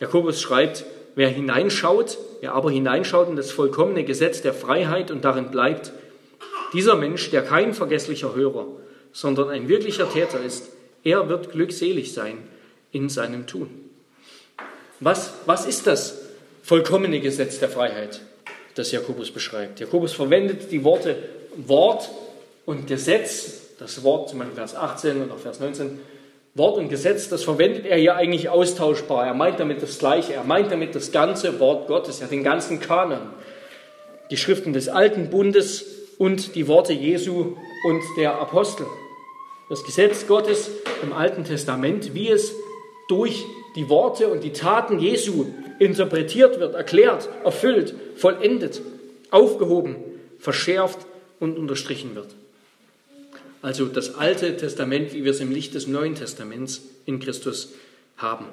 [0.00, 5.50] Jakobus schreibt, wer hineinschaut, wer aber hineinschaut in das vollkommene Gesetz der Freiheit und darin
[5.50, 5.92] bleibt,
[6.72, 8.66] dieser Mensch, der kein vergesslicher Hörer,
[9.12, 10.70] sondern ein wirklicher Täter ist,
[11.04, 12.38] er wird glückselig sein
[12.92, 13.68] in seinem Tun.
[15.00, 16.18] Was, was ist das
[16.62, 18.22] vollkommene Gesetz der Freiheit,
[18.74, 19.80] das Jakobus beschreibt?
[19.80, 21.16] Jakobus verwendet die Worte
[21.56, 22.10] Wort
[22.64, 25.98] und Gesetz Das Wort, zum Beispiel Vers 18 und auch Vers 19,
[26.54, 29.26] Wort und Gesetz, das verwendet er hier eigentlich austauschbar.
[29.26, 30.34] Er meint damit das Gleiche.
[30.34, 33.30] Er meint damit das ganze Wort Gottes, ja den ganzen Kanon.
[34.30, 35.84] Die Schriften des Alten Bundes
[36.16, 38.86] und die Worte Jesu und der Apostel.
[39.74, 40.70] Das Gesetz Gottes
[41.02, 42.54] im Alten Testament, wie es
[43.08, 45.46] durch die Worte und die Taten Jesu
[45.80, 48.80] interpretiert wird, erklärt, erfüllt, vollendet,
[49.32, 49.96] aufgehoben,
[50.38, 51.00] verschärft
[51.40, 52.28] und unterstrichen wird.
[53.62, 57.72] Also das Alte Testament, wie wir es im Licht des Neuen Testaments in Christus
[58.16, 58.46] haben.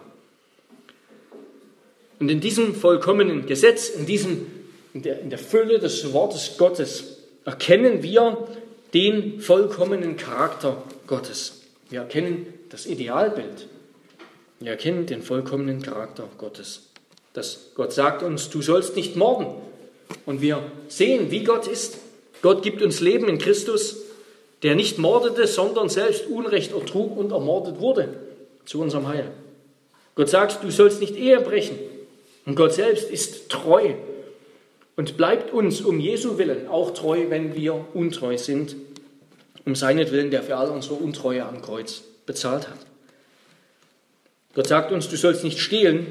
[2.20, 4.48] Und in diesem vollkommenen Gesetz, in, diesem,
[4.96, 8.48] in, der, in der Fülle des Wortes Gottes, erkennen wir
[8.96, 11.62] den vollkommenen Charakter Gottes.
[11.89, 13.67] Wir erkennen das Idealbild.
[14.60, 16.88] Wir erkennen den vollkommenen Charakter Gottes.
[17.34, 19.47] Dass Gott sagt uns, du sollst nicht morden.
[20.26, 22.00] Und wir sehen, wie Gott ist.
[22.41, 23.97] Gott gibt uns Leben in Christus
[24.63, 28.15] der nicht mordete, sondern selbst Unrecht ertrug und ermordet wurde
[28.65, 29.32] zu unserem Heil.
[30.15, 31.80] Gott sagt, du sollst nicht Ehe brechen.
[32.45, 33.93] Und Gott selbst ist treu
[34.95, 38.76] und bleibt uns um Jesu Willen auch treu, wenn wir untreu sind,
[39.65, 42.80] um seinetwillen, der für all unsere Untreue am Kreuz bezahlt hat.
[44.54, 46.08] Gott sagt uns, du sollst nicht stehlen.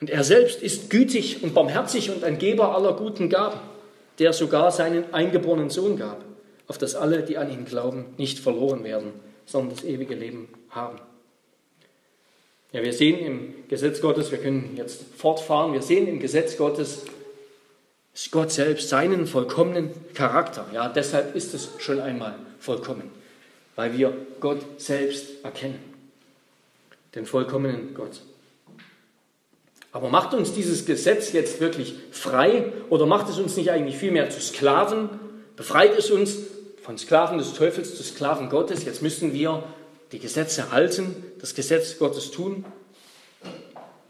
[0.00, 3.60] Und er selbst ist gütig und barmherzig und ein Geber aller guten Gaben,
[4.18, 6.24] der sogar seinen eingeborenen Sohn gab
[6.70, 9.12] auf dass alle, die an ihn glauben, nicht verloren werden,
[9.44, 11.00] sondern das ewige Leben haben.
[12.70, 17.06] Ja, wir sehen im Gesetz Gottes, wir können jetzt fortfahren, wir sehen im Gesetz Gottes
[18.30, 20.66] Gott selbst seinen vollkommenen Charakter.
[20.72, 23.10] Ja, deshalb ist es schon einmal vollkommen,
[23.76, 25.78] weil wir Gott selbst erkennen.
[27.14, 28.20] Den vollkommenen Gott.
[29.92, 34.30] Aber macht uns dieses Gesetz jetzt wirklich frei oder macht es uns nicht eigentlich vielmehr
[34.30, 35.08] zu Sklaven?
[35.56, 36.36] Befreit es uns
[36.82, 38.84] von Sklaven des Teufels zu Sklaven Gottes.
[38.84, 39.64] Jetzt müssen wir
[40.12, 42.64] die Gesetze halten, das Gesetz Gottes tun.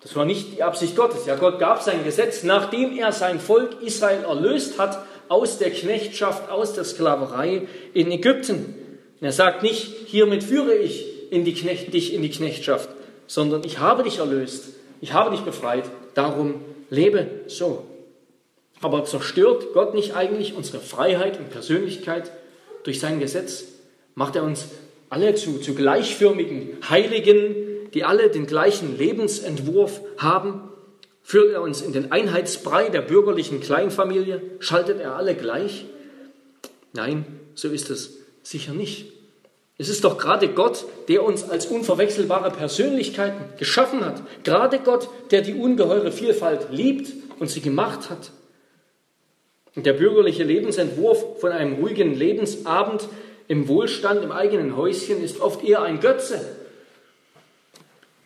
[0.00, 1.26] Das war nicht die Absicht Gottes.
[1.26, 6.50] Ja, Gott gab sein Gesetz, nachdem er sein Volk Israel erlöst hat aus der Knechtschaft,
[6.50, 8.74] aus der Sklaverei in Ägypten.
[9.20, 12.88] Und er sagt nicht, hiermit führe ich in Knecht, dich in die Knechtschaft,
[13.26, 15.84] sondern ich habe dich erlöst, ich habe dich befreit,
[16.14, 16.54] darum
[16.88, 17.84] lebe so.
[18.80, 22.32] Aber zerstört Gott nicht eigentlich unsere Freiheit und Persönlichkeit
[22.82, 23.64] durch sein Gesetz
[24.14, 24.68] macht er uns
[25.10, 27.54] alle zu, zu gleichförmigen Heiligen,
[27.94, 30.70] die alle den gleichen Lebensentwurf haben.
[31.22, 34.42] Führt er uns in den Einheitsbrei der bürgerlichen Kleinfamilie?
[34.58, 35.86] Schaltet er alle gleich?
[36.92, 37.24] Nein,
[37.54, 39.12] so ist es sicher nicht.
[39.78, 44.22] Es ist doch gerade Gott, der uns als unverwechselbare Persönlichkeiten geschaffen hat.
[44.44, 48.32] Gerade Gott, der die ungeheure Vielfalt liebt und sie gemacht hat.
[49.74, 53.08] Und der bürgerliche Lebensentwurf von einem ruhigen Lebensabend
[53.48, 56.44] im Wohlstand im eigenen Häuschen ist oft eher ein Götze,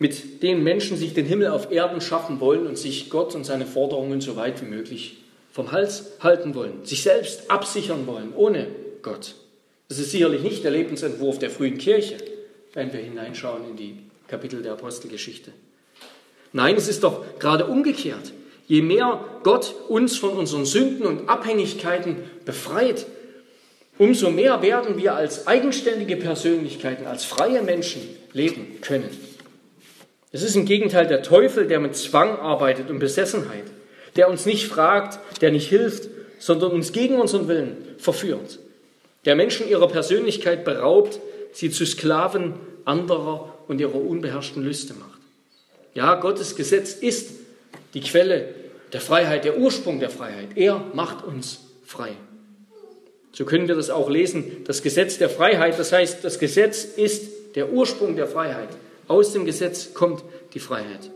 [0.04, 3.64] mit dem Menschen sich den Himmel auf Erden schaffen wollen und sich Gott und seine
[3.64, 5.16] Forderungen so weit wie möglich
[5.50, 8.66] vom Hals halten wollen, sich selbst absichern wollen, ohne
[9.00, 9.34] Gott.
[9.88, 12.18] Das ist sicherlich nicht der Lebensentwurf der frühen Kirche,
[12.74, 13.96] wenn wir hineinschauen in die
[14.28, 15.52] Kapitel der Apostelgeschichte.
[16.52, 18.34] Nein, es ist doch gerade umgekehrt.
[18.66, 23.06] Je mehr Gott uns von unseren Sünden und Abhängigkeiten befreit,
[23.96, 28.02] umso mehr werden wir als eigenständige Persönlichkeiten, als freie Menschen
[28.34, 29.23] leben können.
[30.34, 33.62] Es ist im Gegenteil der Teufel, der mit Zwang arbeitet und Besessenheit,
[34.16, 36.08] der uns nicht fragt, der nicht hilft,
[36.40, 38.58] sondern uns gegen unseren Willen verführt,
[39.26, 41.20] der Menschen ihrer Persönlichkeit beraubt,
[41.52, 45.20] sie zu Sklaven anderer und ihrer unbeherrschten Lüste macht.
[45.94, 47.30] Ja, Gottes Gesetz ist
[47.94, 48.48] die Quelle
[48.92, 50.48] der Freiheit, der Ursprung der Freiheit.
[50.56, 52.10] Er macht uns frei.
[53.30, 54.64] So können wir das auch lesen.
[54.66, 58.70] Das Gesetz der Freiheit, das heißt, das Gesetz ist der Ursprung der Freiheit.
[59.08, 60.22] Aus dem Gesetz kommt
[60.54, 61.10] die Freiheit.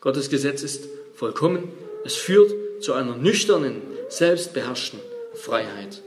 [0.00, 1.70] Gottes Gesetz ist vollkommen.
[2.04, 4.98] Es führt zu einer nüchternen, selbstbeherrschten
[5.34, 6.02] Freiheit.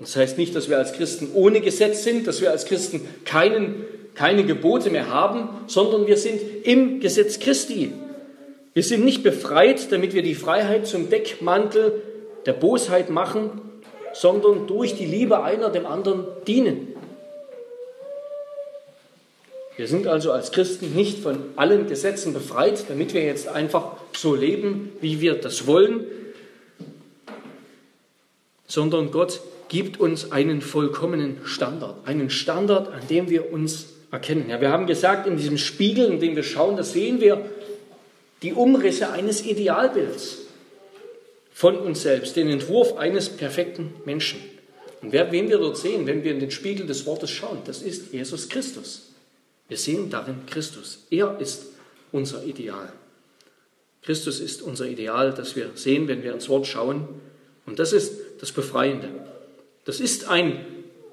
[0.00, 3.84] Das heißt nicht, dass wir als Christen ohne Gesetz sind, dass wir als Christen keinen
[4.14, 7.92] keine Gebote mehr haben, sondern wir sind im Gesetz Christi.
[8.74, 12.02] Wir sind nicht befreit, damit wir die Freiheit zum Deckmantel
[12.46, 13.50] der Bosheit machen,
[14.12, 16.91] sondern durch die Liebe einer dem anderen dienen.
[19.76, 24.34] Wir sind also als Christen nicht von allen Gesetzen befreit, damit wir jetzt einfach so
[24.34, 26.04] leben, wie wir das wollen,
[28.66, 34.50] sondern Gott gibt uns einen vollkommenen Standard, einen Standard, an dem wir uns erkennen.
[34.50, 37.42] Ja, wir haben gesagt, in diesem Spiegel, in dem wir schauen, da sehen wir
[38.42, 40.38] die Umrisse eines Idealbilds
[41.54, 44.40] von uns selbst, den Entwurf eines perfekten Menschen.
[45.00, 47.80] Und wer, wen wir dort sehen, wenn wir in den Spiegel des Wortes schauen, das
[47.80, 49.11] ist Jesus Christus.
[49.72, 50.98] Wir sehen darin Christus.
[51.08, 51.68] Er ist
[52.12, 52.92] unser Ideal.
[54.02, 57.08] Christus ist unser Ideal, das wir sehen, wenn wir ins Wort schauen.
[57.64, 59.08] Und das ist das Befreiende.
[59.86, 60.62] Das ist ein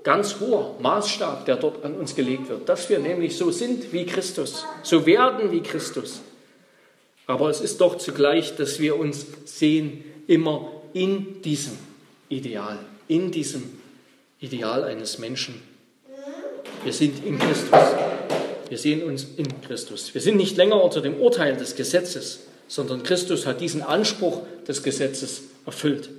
[0.03, 4.05] ganz hoher Maßstab, der dort an uns gelegt wird, dass wir nämlich so sind wie
[4.05, 6.19] Christus, so werden wie Christus.
[7.27, 11.77] Aber es ist doch zugleich, dass wir uns sehen immer in diesem
[12.27, 13.63] Ideal, in diesem
[14.41, 15.61] Ideal eines Menschen.
[16.83, 18.08] Wir sind in Christus.
[18.69, 20.13] Wir sehen uns in Christus.
[20.13, 24.83] Wir sind nicht länger unter dem Urteil des Gesetzes, sondern Christus hat diesen Anspruch des
[24.83, 26.09] Gesetzes erfüllt.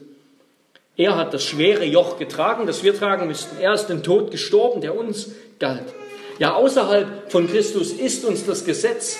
[0.96, 3.56] Er hat das schwere Joch getragen, das wir tragen müssten.
[3.60, 5.30] Er ist den Tod gestorben, der uns
[5.60, 5.94] galt.
[6.40, 9.16] Ja, außerhalb von Christus ist uns das Gesetz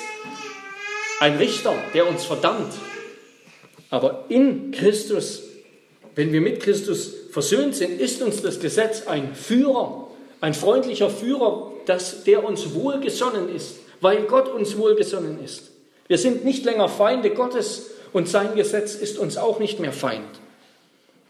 [1.20, 2.72] ein Richter, der uns verdammt.
[3.90, 5.42] Aber in Christus,
[6.16, 10.08] wenn wir mit Christus versöhnt sind, ist uns das Gesetz ein Führer,
[10.40, 15.70] ein freundlicher Führer, das, der uns wohlgesonnen ist, weil Gott uns wohlgesonnen ist.
[16.08, 20.40] Wir sind nicht länger Feinde Gottes und sein Gesetz ist uns auch nicht mehr Feind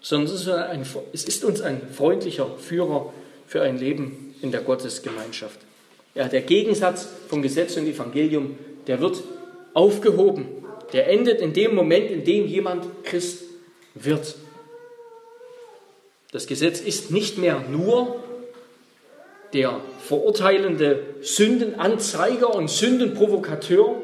[0.00, 0.34] sondern
[1.12, 3.12] es ist, uns ein freundlicher Führer
[3.46, 5.58] für ein Leben in der Gottesgemeinschaft.
[6.14, 9.22] Ja, der Gegensatz von Gesetz und Evangelium, der wird
[9.74, 10.46] aufgehoben.
[10.92, 13.44] Der endet in dem Moment, in dem jemand Christ
[13.94, 14.34] wird.
[16.32, 18.16] Das Gesetz ist nicht mehr nur
[19.52, 24.00] der verurteilende Sündenanzeiger und Sündenprovokateur.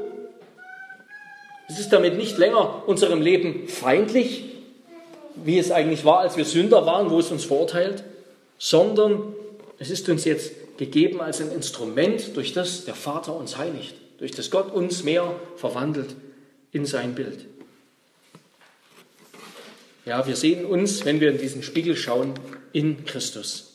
[1.68, 4.44] Es ist damit nicht länger unserem Leben feindlich,
[5.34, 8.04] wie es eigentlich war, als wir Sünder waren, wo es uns verurteilt,
[8.58, 9.34] sondern
[9.78, 14.32] es ist uns jetzt gegeben als ein Instrument, durch das der Vater uns heiligt, durch
[14.32, 16.14] das Gott uns mehr verwandelt
[16.72, 17.46] in sein Bild.
[20.04, 22.34] Ja, wir sehen uns, wenn wir in diesen Spiegel schauen,
[22.72, 23.65] in Christus.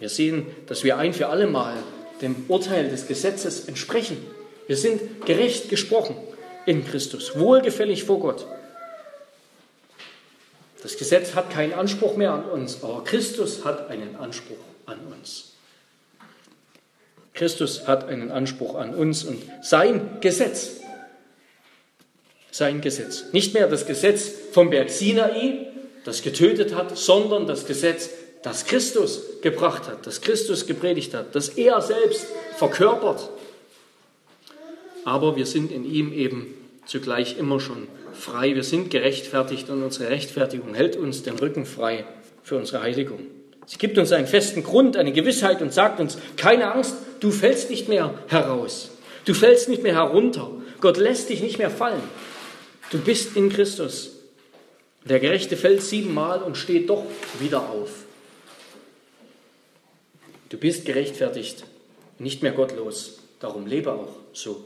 [0.00, 1.76] Wir sehen, dass wir ein für alle Mal
[2.20, 4.16] dem Urteil des Gesetzes entsprechen.
[4.66, 6.16] Wir sind gerecht gesprochen
[6.66, 8.46] in Christus, wohlgefällig vor Gott.
[10.82, 15.52] Das Gesetz hat keinen Anspruch mehr an uns, aber Christus hat einen Anspruch an uns.
[17.34, 20.80] Christus hat einen Anspruch an uns und sein Gesetz,
[22.50, 25.66] sein Gesetz, nicht mehr das Gesetz vom Berg Sinai,
[26.04, 28.10] das getötet hat, sondern das Gesetz,
[28.42, 32.26] das Christus gebracht hat, das Christus gepredigt hat, das er selbst
[32.56, 33.28] verkörpert.
[35.04, 36.54] Aber wir sind in ihm eben
[36.86, 42.04] zugleich immer schon frei, wir sind gerechtfertigt und unsere Rechtfertigung hält uns den Rücken frei
[42.42, 43.20] für unsere Heiligung.
[43.66, 47.70] Sie gibt uns einen festen Grund, eine Gewissheit und sagt uns, keine Angst, du fällst
[47.70, 48.90] nicht mehr heraus,
[49.26, 52.02] du fällst nicht mehr herunter, Gott lässt dich nicht mehr fallen,
[52.90, 54.16] du bist in Christus.
[55.04, 57.04] Der Gerechte fällt siebenmal und steht doch
[57.38, 57.99] wieder auf.
[60.50, 61.64] Du bist gerechtfertigt,
[62.18, 64.64] nicht mehr gottlos, darum lebe auch so.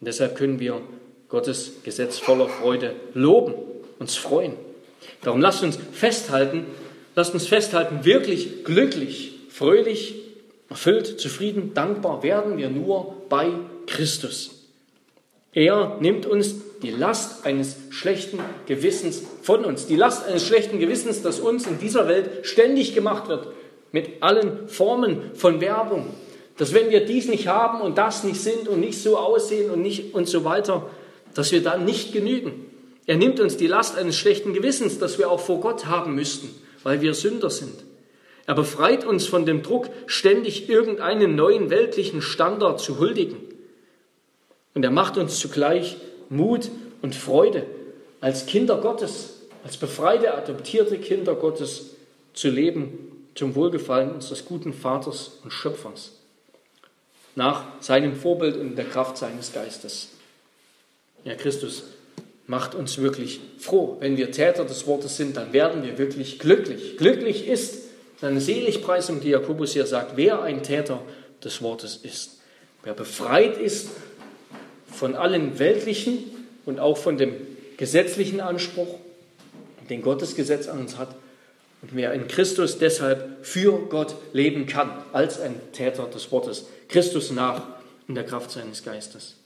[0.00, 0.80] Und deshalb können wir
[1.28, 3.54] Gottes Gesetz voller Freude loben,
[3.98, 4.54] uns freuen.
[5.22, 6.66] Darum lasst uns festhalten,
[7.16, 10.14] lasst uns festhalten, wirklich glücklich, fröhlich,
[10.68, 13.50] erfüllt, zufrieden, dankbar werden wir nur bei
[13.86, 14.68] Christus.
[15.52, 19.86] Er nimmt uns die Last eines schlechten Gewissens von uns.
[19.86, 23.48] Die Last eines schlechten Gewissens, das uns in dieser Welt ständig gemacht wird,
[23.92, 26.06] mit allen Formen von Werbung.
[26.56, 29.82] Dass wenn wir dies nicht haben und das nicht sind und nicht so aussehen und,
[29.82, 30.88] nicht und so weiter,
[31.34, 32.66] dass wir dann nicht genügen.
[33.06, 36.50] Er nimmt uns die Last eines schlechten Gewissens, das wir auch vor Gott haben müssten,
[36.82, 37.74] weil wir Sünder sind.
[38.46, 43.38] Er befreit uns von dem Druck, ständig irgendeinen neuen weltlichen Standard zu huldigen.
[44.74, 45.96] Und er macht uns zugleich
[46.28, 46.70] Mut
[47.02, 47.66] und Freude,
[48.20, 51.96] als Kinder Gottes, als befreite, adoptierte Kinder Gottes
[52.32, 56.12] zu leben, zum Wohlgefallen unseres guten Vaters und Schöpfers,
[57.36, 60.08] nach seinem Vorbild und der Kraft seines Geistes.
[61.24, 61.84] Ja, Christus
[62.46, 63.96] macht uns wirklich froh.
[64.00, 66.96] Wenn wir Täter des Wortes sind, dann werden wir wirklich glücklich.
[66.96, 67.84] Glücklich ist
[68.20, 71.00] seine Seligpreisung, die Jakobus hier sagt, wer ein Täter
[71.44, 72.40] des Wortes ist.
[72.82, 73.90] Wer befreit ist
[74.86, 76.18] von allen weltlichen
[76.66, 77.34] und auch von dem
[77.76, 78.98] gesetzlichen Anspruch,
[79.88, 81.14] den Gottes Gesetz an uns hat.
[81.82, 86.66] Und wer in Christus deshalb für Gott leben kann, als ein Täter des Wortes.
[86.88, 87.62] Christus nach
[88.06, 89.36] in der Kraft seines Geistes.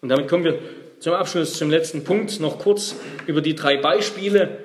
[0.00, 0.58] Und damit kommen wir
[1.00, 2.94] zum Abschluss, zum letzten Punkt, noch kurz
[3.26, 4.58] über die drei Beispiele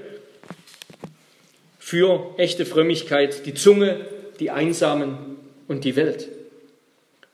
[1.79, 4.05] für echte Frömmigkeit, die Zunge,
[4.39, 5.37] die Einsamen
[5.67, 6.29] und die Welt.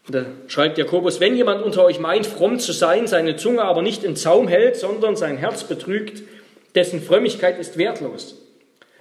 [0.07, 3.82] Und da schreibt Jakobus, wenn jemand unter euch meint, fromm zu sein, seine Zunge aber
[3.84, 6.23] nicht in Zaum hält, sondern sein Herz betrügt,
[6.73, 8.36] dessen Frömmigkeit ist wertlos.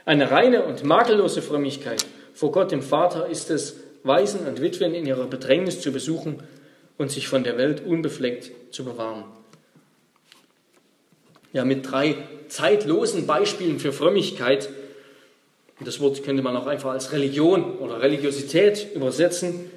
[0.09, 2.03] Eine reine und makellose Frömmigkeit
[2.33, 6.43] vor Gott dem Vater ist es, Waisen und Witwen in ihrer Bedrängnis zu besuchen
[6.97, 9.25] und sich von der Welt unbefleckt zu bewahren.
[11.53, 12.17] Ja, mit drei
[12.49, 14.71] zeitlosen Beispielen für Frömmigkeit,
[15.81, 19.71] das Wort könnte man auch einfach als Religion oder Religiosität übersetzen,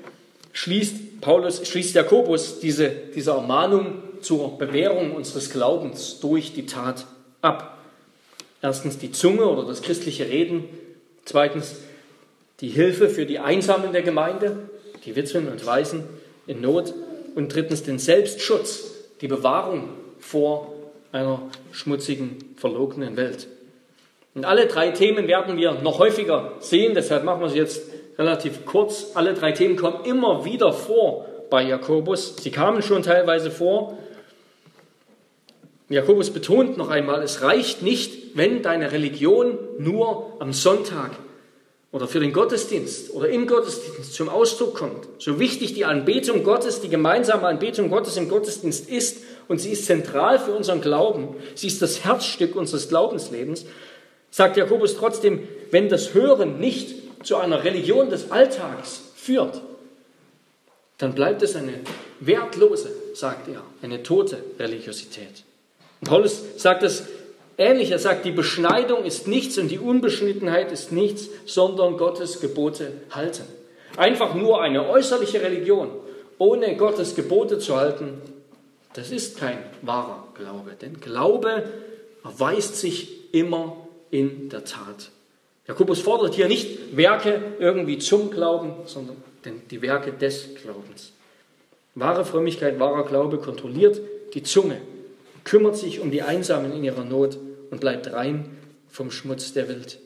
[0.53, 7.05] schließt Paulus, schließt Jakobus diese, diese Ermahnung zur Bewährung unseres Glaubens durch die Tat
[7.41, 7.80] ab.
[8.61, 10.65] Erstens die Zunge oder das christliche Reden.
[11.25, 11.77] Zweitens
[12.59, 14.69] die Hilfe für die Einsamen der Gemeinde,
[15.05, 16.03] die Witwen und Waisen
[16.47, 16.93] in Not.
[17.35, 18.91] Und drittens den Selbstschutz,
[19.21, 19.89] die Bewahrung
[20.19, 20.73] vor
[21.11, 21.41] einer
[21.71, 23.47] schmutzigen, verlogenen Welt.
[24.35, 27.81] Und alle drei Themen werden wir noch häufiger sehen, deshalb machen wir sie jetzt
[28.17, 29.11] relativ kurz.
[29.15, 32.35] Alle drei Themen kommen immer wieder vor bei Jakobus.
[32.37, 33.97] Sie kamen schon teilweise vor
[35.91, 41.11] Jakobus betont noch einmal, es reicht nicht, wenn deine Religion nur am Sonntag
[41.91, 45.07] oder für den Gottesdienst oder im Gottesdienst zum Ausdruck kommt.
[45.19, 49.85] So wichtig die Anbetung Gottes, die gemeinsame Anbetung Gottes im Gottesdienst ist und sie ist
[49.85, 53.65] zentral für unseren Glauben, sie ist das Herzstück unseres Glaubenslebens,
[54.29, 59.61] sagt Jakobus trotzdem, wenn das Hören nicht zu einer Religion des Alltags führt,
[60.97, 61.73] dann bleibt es eine
[62.19, 65.43] wertlose, sagt er, eine tote Religiosität.
[66.03, 67.03] Paulus sagt es
[67.57, 67.91] ähnlich.
[67.91, 73.43] Er sagt, die Beschneidung ist nichts und die Unbeschnittenheit ist nichts, sondern Gottes Gebote halten.
[73.97, 75.89] Einfach nur eine äußerliche Religion,
[76.37, 78.21] ohne Gottes Gebote zu halten,
[78.93, 80.71] das ist kein wahrer Glaube.
[80.79, 81.63] Denn Glaube
[82.23, 83.77] erweist sich immer
[84.09, 85.11] in der Tat.
[85.67, 89.17] Jakobus fordert hier nicht Werke irgendwie zum Glauben, sondern
[89.69, 91.13] die Werke des Glaubens.
[91.95, 94.01] Wahre Frömmigkeit, wahrer Glaube kontrolliert
[94.33, 94.77] die Zunge,
[95.43, 97.37] kümmert sich um die Einsamen in ihrer Not
[97.69, 98.57] und bleibt rein
[98.89, 99.99] vom Schmutz der Welt.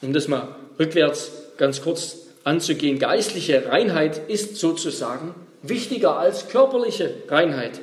[0.00, 7.80] Um das mal rückwärts ganz kurz anzugehen, geistliche Reinheit ist sozusagen wichtiger als körperliche Reinheit.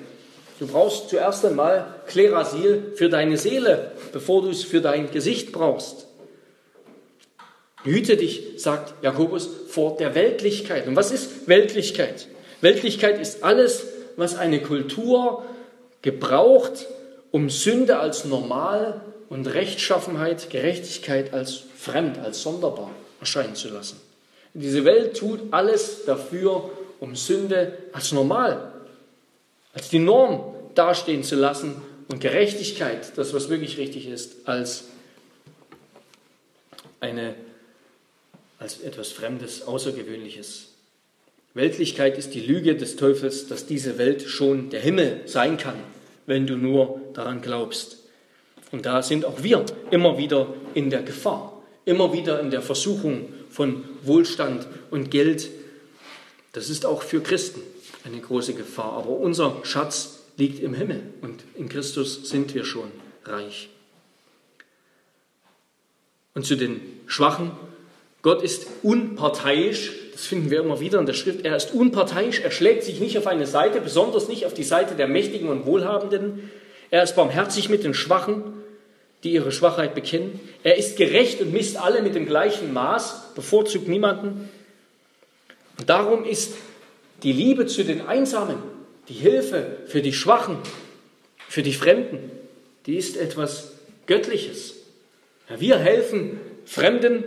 [0.59, 6.07] Du brauchst zuerst einmal Klerasil für deine Seele, bevor du es für dein Gesicht brauchst.
[7.83, 10.85] Hüte dich, sagt Jakobus, vor der Weltlichkeit.
[10.87, 12.27] Und was ist Weltlichkeit?
[12.59, 13.87] Weltlichkeit ist alles,
[14.17, 15.45] was eine Kultur
[16.01, 16.87] gebraucht,
[17.31, 23.99] um Sünde als normal und Rechtschaffenheit, Gerechtigkeit als fremd, als sonderbar erscheinen zu lassen.
[24.53, 26.69] Diese Welt tut alles dafür,
[26.99, 28.71] um Sünde als normal,
[29.73, 34.85] als die Norm dastehen zu lassen und Gerechtigkeit, das was wirklich richtig ist, als
[36.99, 37.35] eine
[38.59, 40.67] als etwas Fremdes, Außergewöhnliches
[41.53, 45.79] Weltlichkeit ist die Lüge des Teufels, dass diese Welt schon der Himmel sein kann,
[46.25, 47.97] wenn du nur daran glaubst.
[48.71, 53.33] Und da sind auch wir immer wieder in der Gefahr, immer wieder in der Versuchung
[53.49, 55.49] von Wohlstand und Geld.
[56.53, 57.61] Das ist auch für Christen
[58.03, 58.93] eine große Gefahr.
[58.93, 62.91] Aber unser Schatz liegt im Himmel und in Christus sind wir schon
[63.25, 63.69] reich.
[66.35, 67.51] Und zu den Schwachen,
[68.21, 71.45] Gott ist unparteiisch das finden wir immer wieder in der Schrift.
[71.45, 74.95] Er ist unparteiisch, er schlägt sich nicht auf eine Seite, besonders nicht auf die Seite
[74.95, 76.51] der Mächtigen und Wohlhabenden.
[76.91, 78.43] Er ist barmherzig mit den Schwachen,
[79.23, 80.41] die ihre Schwachheit bekennen.
[80.61, 84.49] Er ist gerecht und misst alle mit dem gleichen Maß, bevorzugt niemanden.
[85.77, 86.55] Und darum ist
[87.23, 88.57] die Liebe zu den Einsamen,
[89.07, 90.57] die Hilfe für die Schwachen,
[91.47, 92.29] für die Fremden,
[92.87, 93.71] die ist etwas
[94.05, 94.75] Göttliches.
[95.47, 97.23] Wir helfen Fremden,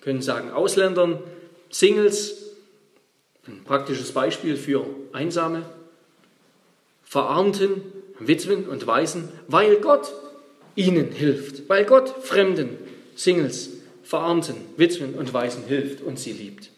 [0.00, 1.22] können sagen Ausländern,
[1.70, 2.52] Singles,
[3.46, 5.64] ein praktisches Beispiel für Einsame,
[7.04, 7.82] Verarmten,
[8.18, 10.12] Witwen und Waisen, weil Gott
[10.74, 12.76] ihnen hilft, weil Gott Fremden,
[13.14, 13.70] Singles,
[14.02, 16.70] Verarmten, Witwen und Waisen hilft und sie liebt.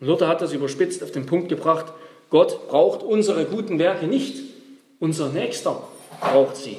[0.00, 1.92] Luther hat das überspitzt auf den Punkt gebracht,
[2.30, 4.42] Gott braucht unsere guten Werke nicht,
[5.00, 5.82] unser Nächster
[6.20, 6.76] braucht sie.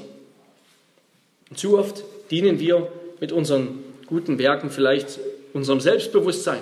[1.50, 2.88] Und zu oft dienen wir
[3.20, 5.20] mit unseren guten Werken vielleicht
[5.54, 6.62] unserem Selbstbewusstsein,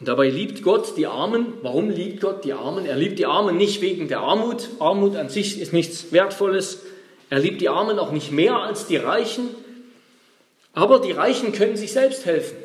[0.00, 1.52] und dabei liebt Gott die Armen.
[1.60, 2.86] Warum liebt Gott die Armen?
[2.86, 4.70] Er liebt die Armen nicht wegen der Armut.
[4.78, 6.80] Armut an sich ist nichts Wertvolles.
[7.28, 9.50] Er liebt die Armen auch nicht mehr als die Reichen.
[10.72, 12.56] Aber die Reichen können sich selbst helfen,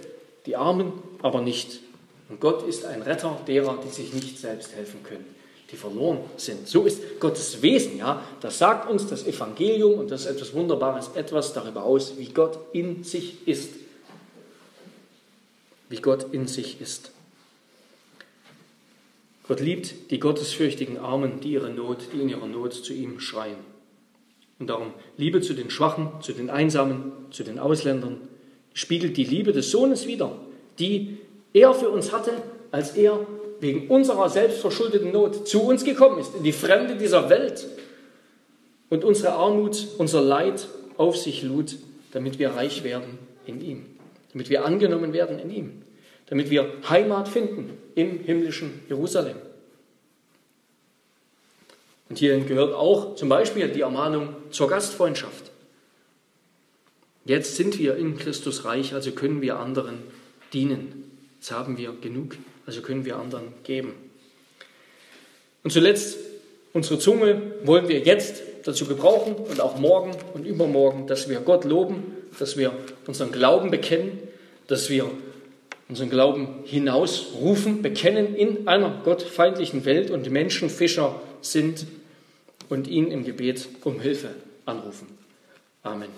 [0.45, 1.81] die Armen aber nicht.
[2.29, 5.25] Und Gott ist ein Retter derer, die sich nicht selbst helfen können,
[5.71, 6.67] die verloren sind.
[6.67, 8.23] So ist Gottes Wesen, ja.
[8.41, 12.59] Das sagt uns das Evangelium und das ist etwas Wunderbares, etwas darüber aus, wie Gott
[12.73, 13.73] in sich ist.
[15.89, 17.11] Wie Gott in sich ist.
[19.47, 23.57] Gott liebt die gottesfürchtigen Armen, die ihre Not, die in ihrer Not zu ihm schreien.
[24.57, 28.21] Und darum Liebe zu den Schwachen, zu den Einsamen, zu den Ausländern,
[28.73, 30.35] spiegelt die Liebe des Sohnes wider,
[30.79, 31.17] die
[31.53, 32.31] er für uns hatte,
[32.71, 33.25] als er
[33.59, 37.67] wegen unserer selbstverschuldeten Not zu uns gekommen ist, in die Fremde dieser Welt
[38.89, 40.67] und unsere Armut, unser Leid
[40.97, 41.77] auf sich lud,
[42.11, 43.85] damit wir reich werden in ihm,
[44.31, 45.81] damit wir angenommen werden in ihm,
[46.27, 49.37] damit wir Heimat finden im himmlischen Jerusalem.
[52.09, 55.51] Und hierhin gehört auch zum Beispiel die Ermahnung zur Gastfreundschaft.
[57.25, 59.97] Jetzt sind wir in Christus reich, also können wir anderen
[60.53, 61.11] dienen.
[61.37, 62.37] Jetzt haben wir genug,
[62.67, 63.93] also können wir anderen geben.
[65.63, 66.17] Und zuletzt,
[66.73, 71.65] unsere Zunge wollen wir jetzt dazu gebrauchen und auch morgen und übermorgen, dass wir Gott
[71.65, 72.03] loben,
[72.37, 72.73] dass wir
[73.07, 74.19] unseren Glauben bekennen,
[74.67, 75.09] dass wir
[75.87, 81.85] unseren Glauben hinausrufen, bekennen in einer gottfeindlichen Welt und Menschenfischer sind
[82.69, 84.29] und ihn im Gebet um Hilfe
[84.65, 85.07] anrufen.
[85.83, 86.09] Amen.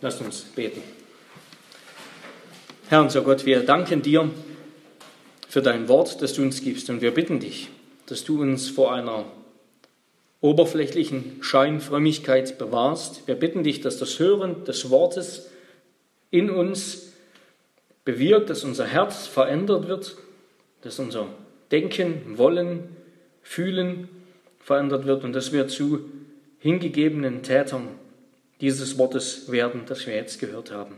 [0.00, 0.82] Lasst uns beten.
[2.88, 4.30] Herr unser Gott, wir danken dir
[5.48, 7.70] für dein Wort, das du uns gibst und wir bitten dich,
[8.06, 9.24] dass du uns vor einer
[10.40, 13.26] oberflächlichen Scheinfrömmigkeit bewahrst.
[13.26, 15.50] Wir bitten dich, dass das Hören des Wortes
[16.30, 17.12] in uns
[18.04, 20.16] bewirkt, dass unser Herz verändert wird,
[20.82, 21.26] dass unser
[21.70, 22.96] Denken, Wollen,
[23.42, 24.08] Fühlen
[24.60, 26.00] verändert wird und dass wir zu
[26.58, 27.88] hingegebenen Tätern
[28.60, 30.96] dieses Wortes werden, das wir jetzt gehört haben.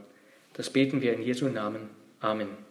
[0.54, 1.90] Das beten wir in Jesu Namen.
[2.20, 2.67] Amen.